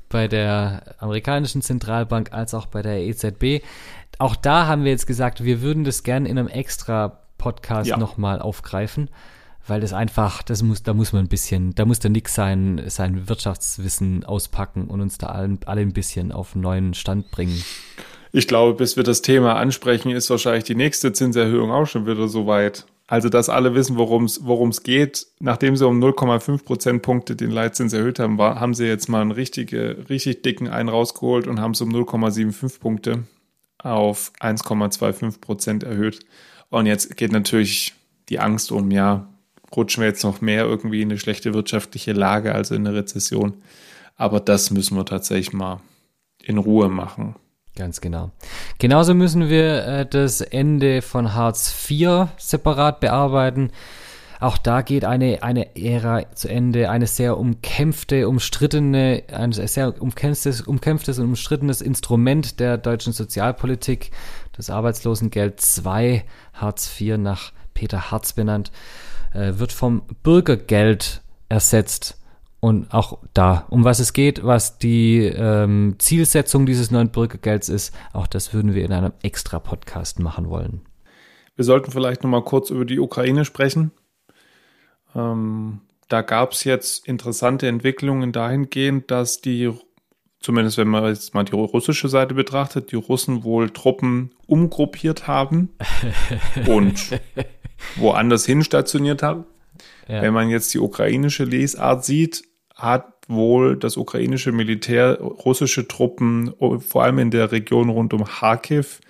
bei 0.07 0.27
der 0.27 0.95
amerikanischen 0.99 1.63
Zentralbank 1.63 2.33
als 2.33 2.53
auch 2.53 2.67
bei 2.67 2.83
der 2.83 3.01
EZB. 3.01 3.63
Auch 4.19 4.35
da 4.35 4.67
haben 4.67 4.83
wir 4.83 4.91
jetzt 4.91 5.07
gesagt, 5.07 5.43
wir 5.43 5.61
würden 5.63 5.83
das 5.83 6.03
gerne 6.03 6.29
in 6.29 6.37
einem 6.37 6.49
extra 6.49 7.19
Podcast 7.39 7.89
ja. 7.89 7.97
nochmal 7.97 8.39
aufgreifen, 8.39 9.09
weil 9.65 9.81
das 9.81 9.91
einfach, 9.91 10.43
das 10.43 10.61
muss, 10.61 10.83
da 10.83 10.93
muss 10.93 11.13
man 11.13 11.25
ein 11.25 11.29
bisschen, 11.29 11.73
da 11.73 11.85
muss 11.85 11.97
der 11.97 12.11
Nick 12.11 12.29
sein, 12.29 12.83
sein 12.85 13.27
Wirtschaftswissen 13.27 14.25
auspacken 14.25 14.87
und 14.87 15.01
uns 15.01 15.17
da 15.17 15.27
alle, 15.27 15.57
alle 15.65 15.81
ein 15.81 15.93
bisschen 15.93 16.31
auf 16.31 16.53
einen 16.53 16.61
neuen 16.61 16.93
Stand 16.93 17.31
bringen. 17.31 17.63
Ich 18.31 18.47
glaube, 18.47 18.75
bis 18.75 18.97
wir 18.97 19.03
das 19.03 19.23
Thema 19.23 19.55
ansprechen, 19.55 20.11
ist 20.11 20.29
wahrscheinlich 20.29 20.65
die 20.65 20.75
nächste 20.75 21.11
Zinserhöhung 21.11 21.71
auch 21.71 21.87
schon 21.87 22.05
wieder 22.05 22.27
so 22.27 22.45
weit. 22.45 22.85
Also, 23.11 23.27
dass 23.27 23.49
alle 23.49 23.73
wissen, 23.73 23.97
worum 23.97 24.25
es 24.25 24.83
geht. 24.83 25.25
Nachdem 25.39 25.75
sie 25.75 25.87
um 25.87 25.99
0,5 25.99 26.63
Prozentpunkte 26.63 27.35
den 27.35 27.49
Leitzins 27.49 27.91
erhöht 27.91 28.19
haben, 28.19 28.37
war, 28.37 28.59
haben 28.59 28.75
sie 28.75 28.85
jetzt 28.85 29.09
mal 29.09 29.21
einen 29.21 29.31
richtige, 29.31 30.05
richtig 30.09 30.43
dicken 30.43 30.67
einen 30.67 30.89
rausgeholt 30.89 31.47
und 31.47 31.59
haben 31.59 31.71
es 31.71 31.81
um 31.81 31.89
0,75 31.89 32.79
Punkte 32.79 33.23
auf 33.79 34.31
1,25 34.39 35.41
Prozent 35.41 35.81
erhöht. 35.81 36.19
Und 36.69 36.85
jetzt 36.85 37.17
geht 37.17 37.31
natürlich 37.31 37.95
die 38.29 38.39
Angst 38.39 38.71
um, 38.71 38.91
ja, 38.91 39.27
rutschen 39.75 40.01
wir 40.01 40.07
jetzt 40.07 40.23
noch 40.23 40.41
mehr 40.41 40.65
irgendwie 40.65 41.01
in 41.01 41.09
eine 41.09 41.17
schlechte 41.17 41.55
wirtschaftliche 41.55 42.13
Lage, 42.13 42.53
also 42.53 42.75
in 42.75 42.85
eine 42.85 42.95
Rezession. 42.95 43.55
Aber 44.17 44.39
das 44.39 44.69
müssen 44.69 44.95
wir 44.95 45.05
tatsächlich 45.05 45.51
mal 45.51 45.81
in 46.43 46.59
Ruhe 46.59 46.89
machen. 46.89 47.35
Ganz 47.79 48.01
genau. 48.01 48.31
Genauso 48.77 49.13
müssen 49.13 49.47
wir 49.47 49.85
äh, 49.85 50.05
das 50.05 50.41
Ende 50.41 51.01
von 51.01 51.33
Hartz 51.33 51.73
IV 51.89 52.27
separat 52.35 52.99
bearbeiten. 52.99 53.71
auch 54.41 54.57
da 54.57 54.81
geht 54.81 55.05
eine, 55.05 55.43
eine 55.43 55.77
Ära 55.77 56.29
zu 56.35 56.49
Ende, 56.49 56.89
eine 56.89 57.07
sehr 57.07 57.37
umkämpfte, 57.37 58.27
umstrittene, 58.27 59.23
ein 59.31 59.53
sehr 59.53 60.01
umkämpftes, 60.01 60.59
umkämpftes 60.59 61.19
und 61.19 61.27
umstrittenes 61.27 61.81
Instrument 61.81 62.59
der 62.59 62.77
deutschen 62.77 63.13
Sozialpolitik, 63.13 64.11
das 64.51 64.69
Arbeitslosengeld 64.69 65.61
2, 65.61 66.25
Hartz 66.55 66.99
IV 66.99 67.15
nach 67.17 67.53
Peter 67.73 68.11
Hartz 68.11 68.33
benannt, 68.33 68.73
äh, 69.33 69.53
wird 69.55 69.71
vom 69.71 70.01
Bürgergeld 70.21 71.21
ersetzt. 71.47 72.18
Und 72.61 72.93
auch 72.93 73.19
da, 73.33 73.65
um 73.69 73.85
was 73.85 73.99
es 73.99 74.11
geht, 74.11 74.43
was 74.43 74.79
die 74.79 75.19
ähm, 75.23 75.95
Zielsetzung 75.97 76.65
dieses 76.65 76.91
neuen 76.91 77.09
Bürgergelds 77.09 77.69
ist, 77.69 77.95
auch 78.11 78.27
das 78.27 78.53
würden 78.53 78.73
wir 78.73 78.83
in 78.83 78.91
einem 78.91 79.13
extra 79.21 79.59
Podcast 79.59 80.19
machen 80.19 80.49
wollen. 80.49 80.81
Wir 81.55 81.63
sollten 81.65 81.91
vielleicht 81.91 82.23
noch 82.23 82.29
mal 82.29 82.43
kurz 82.43 82.69
über 82.69 82.85
die 82.85 82.99
Ukraine 82.99 83.45
sprechen. 83.45 83.91
Ähm, 85.15 85.81
da 86.09 86.21
gab 86.21 86.51
es 86.51 86.65
jetzt 86.65 87.07
interessante 87.07 87.67
Entwicklungen 87.67 88.31
dahingehend, 88.33 89.09
dass 89.09 89.41
die, 89.41 89.71
zumindest 90.41 90.77
wenn 90.77 90.87
man 90.89 91.05
jetzt 91.05 91.33
mal 91.33 91.45
die 91.45 91.53
russische 91.53 92.09
Seite 92.09 92.33
betrachtet, 92.33 92.91
die 92.91 92.97
Russen 92.97 93.43
wohl 93.43 93.69
Truppen 93.69 94.31
umgruppiert 94.47 95.27
haben 95.27 95.69
und 96.67 97.19
woanders 97.95 98.45
hin 98.45 98.63
stationiert 98.63 99.23
haben. 99.23 99.45
Ja. 100.09 100.23
Wenn 100.23 100.33
man 100.33 100.49
jetzt 100.49 100.73
die 100.73 100.79
ukrainische 100.79 101.43
Lesart 101.43 102.03
sieht, 102.03 102.48
hat 102.79 103.13
wohl 103.27 103.77
das 103.77 103.95
ukrainische 103.95 104.51
Militär 104.51 105.19
russische 105.19 105.87
Truppen, 105.87 106.53
vor 106.79 107.03
allem 107.03 107.19
in 107.19 107.31
der 107.31 107.51
Region 107.51 107.89
rund 107.89 108.13
um 108.13 108.23
Kharkiv, 108.23 109.01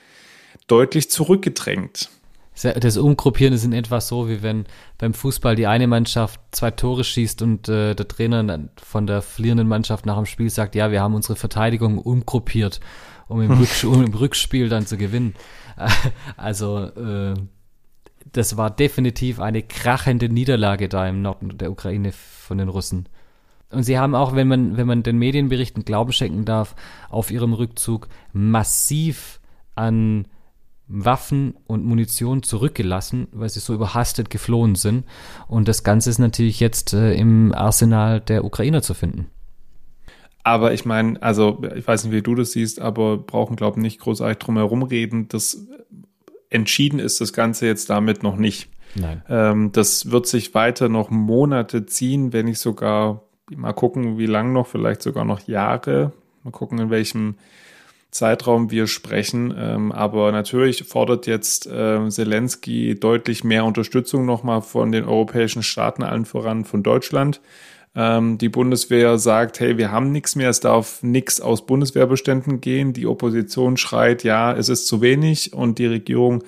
deutlich 0.68 1.10
zurückgedrängt. 1.10 2.10
Das 2.62 2.98
Umgruppieren 2.98 3.54
ist 3.54 3.64
in 3.64 3.72
etwa 3.72 4.02
so, 4.02 4.28
wie 4.28 4.44
wenn 4.44 4.66
beim 4.98 5.14
Fußball 5.14 5.56
die 5.56 5.68
eine 5.68 5.88
Mannschaft 5.88 6.42
zwei 6.52 6.72
Tore 6.72 7.06
schießt 7.06 7.42
und 7.42 7.70
äh, 7.70 7.96
der 7.96 8.08
Trainer 8.10 8.70
von 8.76 9.08
der 9.08 9.22
verlierenden 9.22 9.70
Mannschaft 9.70 10.06
nach 10.06 10.18
dem 10.18 10.26
Spiel 10.26 10.50
sagt, 10.50 10.76
ja, 10.76 10.92
wir 10.92 11.02
haben 11.02 11.16
unsere 11.16 11.38
Verteidigung 11.38 12.00
umgruppiert, 12.00 12.82
um 13.30 13.42
im, 13.42 13.52
Rücks 13.60 13.86
um 13.86 14.04
im 14.04 14.14
Rückspiel 14.14 14.68
dann 14.68 14.86
zu 14.86 14.98
gewinnen. 14.98 15.36
Also 16.36 16.80
äh, 16.80 17.36
das 18.34 18.58
war 18.58 18.70
definitiv 18.70 19.40
eine 19.40 19.64
krachende 19.64 20.28
Niederlage 20.28 20.90
da 20.90 21.08
im 21.08 21.22
Norden 21.22 21.58
der 21.58 21.72
Ukraine 21.72 22.12
von 22.12 22.58
den 22.58 22.68
Russen. 22.68 23.08
Und 23.72 23.84
sie 23.84 24.00
haben 24.00 24.16
auch, 24.16 24.36
wenn 24.36 24.48
man, 24.48 24.78
wenn 24.78 24.88
man 24.88 25.04
den 25.04 25.18
Medienberichten 25.18 25.86
Glauben 25.86 26.12
schenken 26.12 26.46
darf, 26.46 26.76
auf 27.10 27.30
ihrem 27.30 27.54
Rückzug 27.54 28.08
massiv 28.34 29.40
an 29.76 30.26
Waffen 30.88 31.54
und 31.68 31.86
Munition 31.86 32.42
zurückgelassen, 32.42 33.28
weil 33.32 33.50
sie 33.50 33.60
so 33.60 33.76
überhastet 33.76 34.32
geflohen 34.32 34.74
sind. 34.74 35.06
Und 35.48 35.68
das 35.68 35.84
Ganze 35.84 36.10
ist 36.10 36.18
natürlich 36.18 36.60
jetzt 36.60 36.94
äh, 36.94 37.14
im 37.14 37.54
Arsenal 37.54 38.20
der 38.20 38.44
Ukrainer 38.44 38.82
zu 38.82 38.96
finden. 38.96 39.28
Aber 40.44 40.74
ich 40.74 40.86
meine, 40.86 41.22
also 41.22 41.62
ich 41.76 41.88
weiß 41.88 42.06
nicht, 42.06 42.14
wie 42.14 42.24
du 42.24 42.34
das 42.34 42.54
siehst, 42.54 42.82
aber 42.82 43.18
brauchen, 43.18 43.56
glaube 43.56 43.78
ich, 43.78 43.84
nicht 43.84 44.00
großartig 44.00 44.40
drum 44.40 44.58
herum 44.58 44.82
reden. 44.82 45.28
Das 45.28 45.68
entschieden 46.50 46.98
ist 46.98 47.22
das 47.22 47.34
Ganze 47.34 47.68
jetzt 47.68 47.92
damit 47.92 48.24
noch 48.24 48.36
nicht. 48.36 48.70
Nein. 48.96 49.22
Ähm, 49.30 49.72
das 49.72 50.10
wird 50.10 50.26
sich 50.26 50.56
weiter 50.56 50.90
noch 50.90 51.12
Monate 51.12 51.86
ziehen, 51.86 52.34
wenn 52.34 52.46
nicht 52.46 52.60
sogar 52.60 53.29
mal 53.56 53.74
gucken, 53.74 54.18
wie 54.18 54.26
lang 54.26 54.54
noch, 54.54 54.68
vielleicht 54.68 55.02
sogar 55.02 55.26
noch 55.26 55.48
Jahre. 55.48 56.12
Mal 56.44 56.52
gucken, 56.52 56.80
in 56.80 56.90
welchem 56.90 57.36
Zeitraum 58.12 58.72
wir 58.72 58.88
sprechen. 58.88 59.54
Ähm, 59.58 59.92
aber 59.92 60.32
natürlich 60.32 60.84
fordert 60.84 61.28
jetzt 61.28 61.68
äh, 61.68 62.10
Zelensky 62.10 63.00
deutlich 63.00 63.44
mehr 63.44 63.66
Unterstützung 63.66 64.26
nochmal 64.26 64.62
von 64.62 64.92
den 64.92 65.06
europäischen 65.06 65.64
Staaten, 65.64 66.04
allen 66.04 66.26
voran 66.26 66.66
von 66.66 66.82
Deutschland. 66.82 67.40
Ähm, 67.96 68.38
die 68.38 68.50
Bundeswehr 68.50 69.18
sagt, 69.18 69.60
hey, 69.60 69.78
wir 69.78 69.92
haben 69.92 70.12
nichts 70.12 70.36
mehr, 70.36 70.50
es 70.50 70.60
darf 70.60 71.04
nichts 71.04 71.42
aus 71.42 71.66
Bundeswehrbeständen 71.66 72.62
gehen. 72.62 72.94
Die 72.94 73.08
Opposition 73.08 73.78
schreit, 73.78 74.24
ja, 74.24 74.54
es 74.54 74.70
ist 74.70 74.88
zu 74.88 75.02
wenig 75.02 75.54
und 75.54 75.80
die 75.80 75.88
Regierung 75.88 76.44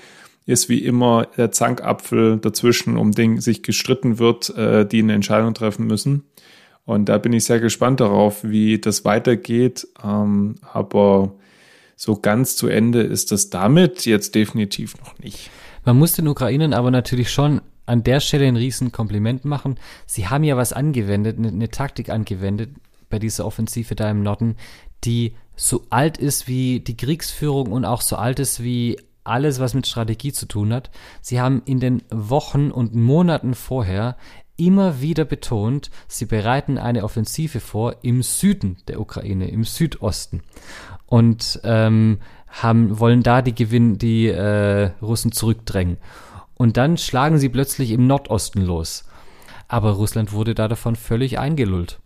ist 0.45 0.69
wie 0.69 0.83
immer 0.83 1.27
der 1.37 1.51
Zankapfel 1.51 2.37
dazwischen, 2.37 2.97
um 2.97 3.11
den 3.11 3.39
sich 3.39 3.63
gestritten 3.63 4.17
wird, 4.17 4.49
äh, 4.57 4.85
die 4.85 4.99
eine 4.99 5.13
Entscheidung 5.13 5.53
treffen 5.53 5.85
müssen. 5.85 6.23
Und 6.91 7.05
da 7.05 7.17
bin 7.17 7.31
ich 7.31 7.45
sehr 7.45 7.61
gespannt 7.61 8.01
darauf, 8.01 8.43
wie 8.43 8.77
das 8.77 9.05
weitergeht. 9.05 9.87
Ähm, 10.03 10.55
aber 10.73 11.31
so 11.95 12.17
ganz 12.17 12.57
zu 12.57 12.67
Ende 12.67 12.99
ist 12.99 13.31
das 13.31 13.49
damit 13.49 14.05
jetzt 14.05 14.35
definitiv 14.35 14.97
noch 14.97 15.17
nicht. 15.19 15.49
Man 15.85 15.97
muss 15.97 16.11
den 16.11 16.27
Ukrainern 16.27 16.73
aber 16.73 16.91
natürlich 16.91 17.31
schon 17.31 17.61
an 17.85 18.03
der 18.03 18.19
Stelle 18.19 18.45
ein 18.45 18.57
riesen 18.57 18.91
Kompliment 18.91 19.45
machen. 19.45 19.79
Sie 20.05 20.27
haben 20.27 20.43
ja 20.43 20.57
was 20.57 20.73
angewendet, 20.73 21.37
eine, 21.37 21.47
eine 21.47 21.69
Taktik 21.69 22.09
angewendet 22.09 22.71
bei 23.09 23.19
dieser 23.19 23.45
Offensive 23.45 23.95
da 23.95 24.11
im 24.11 24.21
Norden, 24.21 24.57
die 25.05 25.33
so 25.55 25.85
alt 25.89 26.17
ist 26.17 26.49
wie 26.49 26.81
die 26.81 26.97
Kriegsführung 26.97 27.71
und 27.71 27.85
auch 27.85 28.01
so 28.01 28.17
alt 28.17 28.39
ist 28.39 28.61
wie 28.61 28.97
alles, 29.23 29.59
was 29.59 29.73
mit 29.73 29.87
Strategie 29.87 30.33
zu 30.33 30.45
tun 30.45 30.73
hat. 30.73 30.89
Sie 31.21 31.39
haben 31.39 31.61
in 31.65 31.79
den 31.79 32.01
Wochen 32.09 32.69
und 32.71 32.95
Monaten 32.95 33.53
vorher 33.53 34.17
immer 34.65 35.01
wieder 35.01 35.25
betont, 35.25 35.89
sie 36.07 36.25
bereiten 36.25 36.77
eine 36.77 37.03
Offensive 37.03 37.59
vor 37.59 37.95
im 38.01 38.21
Süden 38.21 38.77
der 38.87 38.99
Ukraine, 38.99 39.49
im 39.49 39.63
Südosten. 39.63 40.41
Und 41.07 41.59
ähm, 41.63 42.19
haben, 42.47 42.99
wollen 42.99 43.23
da 43.23 43.41
die 43.41 43.55
Gewinn, 43.55 43.97
die 43.97 44.27
äh, 44.27 44.91
Russen 45.01 45.31
zurückdrängen. 45.31 45.97
Und 46.55 46.77
dann 46.77 46.97
schlagen 46.97 47.39
sie 47.39 47.49
plötzlich 47.49 47.91
im 47.91 48.07
Nordosten 48.07 48.61
los. 48.61 49.05
Aber 49.67 49.91
Russland 49.91 50.33
wurde 50.33 50.53
da 50.53 50.67
davon 50.67 50.95
völlig 50.95 51.39
eingelullt. 51.39 52.00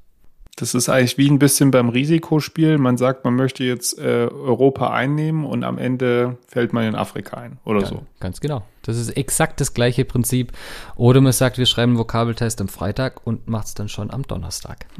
Das 0.57 0.73
ist 0.73 0.87
eigentlich 0.87 1.17
wie 1.17 1.29
ein 1.29 1.37
bisschen 1.37 1.71
beim 1.71 1.89
Risikospiel. 1.89 2.77
Man 2.77 2.95
sagt, 2.95 3.25
man 3.25 3.35
möchte 3.35 3.65
jetzt 3.65 3.99
äh, 3.99 4.29
Europa 4.31 4.91
einnehmen 4.91 5.43
und 5.45 5.65
am 5.65 5.77
Ende 5.77 6.37
fällt 6.47 6.71
man 6.71 6.85
in 6.85 6.95
Afrika 6.95 7.35
ein 7.35 7.59
oder 7.65 7.81
ja, 7.81 7.87
so. 7.87 8.03
Ganz 8.21 8.39
genau. 8.39 8.63
Das 8.81 8.97
ist 8.97 9.09
exakt 9.17 9.59
das 9.59 9.73
gleiche 9.73 10.05
Prinzip. 10.05 10.53
Oder 10.95 11.19
man 11.19 11.33
sagt, 11.33 11.57
wir 11.57 11.65
schreiben 11.65 11.91
einen 11.91 11.99
Vokabeltest 11.99 12.61
am 12.61 12.69
Freitag 12.69 13.27
und 13.27 13.49
macht 13.49 13.67
es 13.67 13.73
dann 13.73 13.89
schon 13.89 14.11
am 14.11 14.23
Donnerstag. 14.23 14.85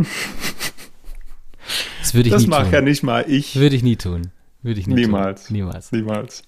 das 2.00 2.14
würde 2.14 2.28
ich 2.28 2.34
das 2.34 2.42
nie 2.42 2.50
tun. 2.50 2.52
Das 2.52 2.66
mache 2.66 2.74
ja 2.74 2.82
nicht 2.82 3.04
mal 3.04 3.24
ich. 3.26 3.56
Würde 3.56 3.78
ich 3.78 3.84
nie 3.84 3.96
tun. 3.96 4.32
Würde 4.62 4.82
ich 4.82 4.88
nie 4.88 4.96
Niemals. 4.96 5.46
Tun. 5.46 5.56
Niemals. 5.56 5.92
Niemals. 5.94 6.44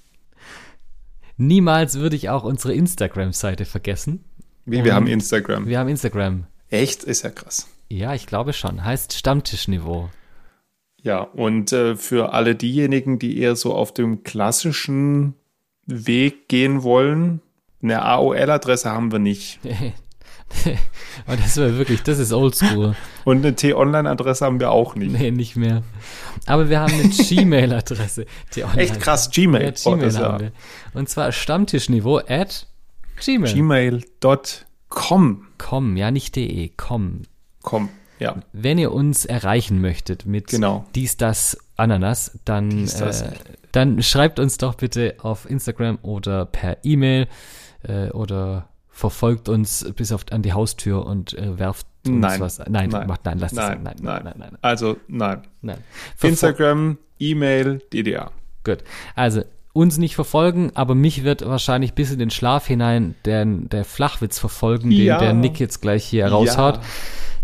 Niemals 1.38 1.98
würde 1.98 2.18
ich 2.18 2.30
auch 2.30 2.44
unsere 2.44 2.74
Instagram-Seite 2.74 3.64
vergessen. 3.64 4.26
Wie, 4.66 4.84
wir 4.84 4.94
haben 4.94 5.08
Instagram. 5.08 5.66
Wir 5.66 5.80
haben 5.80 5.88
Instagram. 5.88 6.48
Echt? 6.70 7.06
Ist 7.06 7.24
ja 7.24 7.30
krass. 7.30 7.68
Ja, 7.90 8.14
ich 8.14 8.28
glaube 8.28 8.54
schon. 8.54 8.84
Heißt 8.84 9.14
Stammtischniveau. 9.14 10.10
Ja, 11.02 11.22
und 11.22 11.72
äh, 11.72 11.96
für 11.96 12.34
alle 12.34 12.56
diejenigen, 12.56 13.20
die 13.20 13.40
eher 13.40 13.56
so 13.56 13.74
auf 13.74 13.94
dem 13.94 14.24
klassischen 14.24 15.36
Weg 15.86 16.50
gehen 16.50 16.84
wollen, 16.84 17.42
eine 17.82 18.02
AOL-Adresse 18.02 18.92
haben 18.92 19.12
wir 19.12 19.20
nicht. 19.20 19.60
Aber 21.26 21.38
das 21.42 21.58
wäre 21.58 21.78
wirklich, 21.78 22.04
das 22.04 22.20
ist 22.20 22.34
oldschool. 22.34 22.96
Und 23.26 23.38
eine 23.38 23.56
T-Online-Adresse 23.56 24.46
haben 24.46 24.60
wir 24.60 24.72
auch 24.72 24.96
nicht. 24.96 25.12
Nee, 25.12 25.32
nicht 25.32 25.56
mehr. 25.56 25.84
Aber 26.46 26.70
wir 26.70 26.80
haben 26.80 26.94
eine 26.94 27.10
Gmail-Adresse. 27.10 28.26
Echt 28.76 29.00
krass, 29.00 29.30
Gmail. 29.30 29.64
Ja, 29.64 29.72
Gmail 29.72 30.16
oh, 30.16 30.20
haben 30.20 30.40
wir. 30.40 30.52
Und 30.94 31.10
zwar 31.10 31.32
Stammtischniveau 31.32 32.20
at 32.28 32.68
Gmail. 33.24 33.54
Gmail.com. 33.54 35.48
Com, 35.58 35.98
ja, 35.98 36.12
nicht 36.12 36.36
de, 36.36 36.72
com. 36.76 37.24
Com, 37.68 37.90
ja. 38.18 38.38
Wenn 38.54 38.78
ihr 38.78 38.94
uns 38.94 39.26
erreichen 39.26 39.82
möchtet 39.82 40.26
mit 40.26 40.48
genau. 40.48 40.86
dies, 40.96 41.18
das, 41.18 41.58
Ananas, 41.76 42.40
dann, 42.46 42.70
dies, 42.70 42.96
das. 42.96 43.24
Äh, 43.24 43.32
dann 43.74 44.02
schreibt 44.02 44.40
uns 44.40 44.58
doch 44.58 44.76
bitte 44.76 45.16
auf 45.22 45.50
Instagram 45.50 46.00
oder 46.02 46.46
per 46.46 46.78
E-Mail 46.84 47.28
äh, 47.84 48.10
oder 48.12 48.70
verfolgt 48.88 49.50
uns 49.50 49.86
bis 49.96 50.14
auf, 50.14 50.24
an 50.32 50.44
die 50.44 50.54
Haustür 50.54 51.06
und 51.06 51.38
äh, 51.38 51.60
werft 51.60 51.86
uns 52.08 52.20
nein. 52.20 52.40
was. 52.40 52.60
Nein, 52.60 52.90
nein, 52.90 53.06
macht, 53.06 53.26
nein, 53.26 53.38
lass 53.38 53.52
nein, 53.52 53.84
das. 53.84 53.96
Nein, 53.96 53.96
nein, 54.02 54.24
nein, 54.24 54.36
nein. 54.38 54.58
Also 54.62 54.96
nein. 55.10 55.42
nein. 55.62 55.78
Instagram, 56.22 56.98
E-Mail, 57.20 57.82
DDA. 57.92 58.32
Gut. 58.64 58.84
Also 59.14 59.42
uns 59.74 59.98
nicht 59.98 60.16
verfolgen, 60.16 60.72
aber 60.74 60.96
mich 60.96 61.24
wird 61.24 61.46
wahrscheinlich 61.46 61.94
bis 61.94 62.12
in 62.12 62.18
den 62.18 62.32
Schlaf 62.32 62.66
hinein 62.66 63.14
der, 63.26 63.46
der 63.46 63.86
Flachwitz 63.86 64.40
verfolgen, 64.40 64.90
ja. 64.90 65.20
den 65.20 65.26
der 65.26 65.34
Nick 65.34 65.60
jetzt 65.60 65.82
gleich 65.82 66.06
hier 66.06 66.28
raushaut. 66.28 66.78
Ja. 66.78 66.82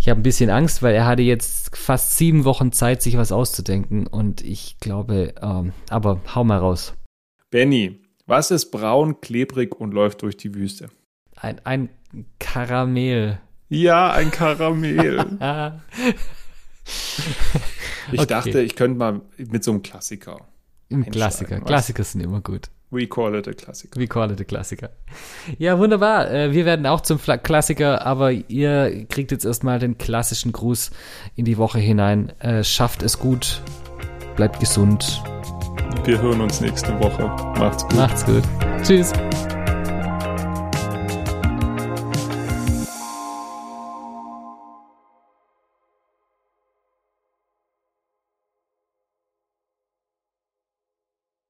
Ich 0.03 0.09
habe 0.09 0.19
ein 0.19 0.23
bisschen 0.23 0.49
Angst, 0.49 0.83
weil 0.83 0.93
er 0.93 1.05
hatte 1.05 1.21
jetzt 1.21 1.77
fast 1.77 2.17
sieben 2.17 2.43
Wochen 2.43 2.73
Zeit, 2.73 3.01
sich 3.01 3.15
was 3.15 3.31
auszudenken 3.31 4.05
und 4.05 4.41
ich 4.41 4.77
glaube, 4.81 5.33
ähm, 5.41 5.71
aber 5.87 6.19
hau 6.35 6.43
mal 6.43 6.57
raus. 6.57 6.93
Benny, 7.51 8.01
was 8.25 8.51
ist 8.51 8.71
braun, 8.71 9.21
klebrig 9.21 9.73
und 9.79 9.93
läuft 9.93 10.21
durch 10.21 10.35
die 10.35 10.53
Wüste? 10.55 10.89
Ein, 11.37 11.61
ein 11.63 11.87
Karamell. 12.37 13.39
Ja, 13.69 14.11
ein 14.11 14.29
Karamell. 14.29 15.25
ich 18.11 18.19
okay. 18.19 18.25
dachte, 18.25 18.59
ich 18.59 18.75
könnte 18.75 18.97
mal 18.97 19.21
mit 19.37 19.63
so 19.63 19.71
einem 19.71 19.83
Klassiker. 19.83 20.49
Ein 20.91 21.09
Klassiker. 21.11 21.61
Klassiker 21.61 22.03
sind 22.03 22.19
immer 22.19 22.41
gut. 22.41 22.69
We 22.93 23.07
call 23.07 23.33
it 23.33 23.47
a 23.47 23.53
Klassiker. 23.53 23.99
We 23.99 24.05
call 24.05 24.29
it 24.29 24.39
a 24.39 24.43
Klassiker. 24.43 24.91
Ja, 25.57 25.79
wunderbar. 25.79 26.29
Äh, 26.31 26.53
wir 26.53 26.65
werden 26.65 26.85
auch 26.85 27.01
zum 27.01 27.19
Klassiker, 27.19 28.05
aber 28.05 28.31
ihr 28.31 29.05
kriegt 29.09 29.31
jetzt 29.31 29.45
erstmal 29.45 29.79
den 29.79 29.97
klassischen 29.97 30.51
Gruß 30.51 30.91
in 31.35 31.45
die 31.45 31.57
Woche 31.57 31.79
hinein. 31.79 32.31
Äh, 32.39 32.63
schafft 32.63 33.01
es 33.01 33.17
gut, 33.17 33.61
bleibt 34.35 34.59
gesund. 34.59 35.23
Wir 36.05 36.21
hören 36.21 36.41
uns 36.41 36.61
nächste 36.61 36.97
Woche. 36.99 37.25
Macht's 37.57 37.83
gut. 37.83 37.95
Macht's 37.95 38.25
gut. 38.25 38.43
Tschüss. 38.83 39.11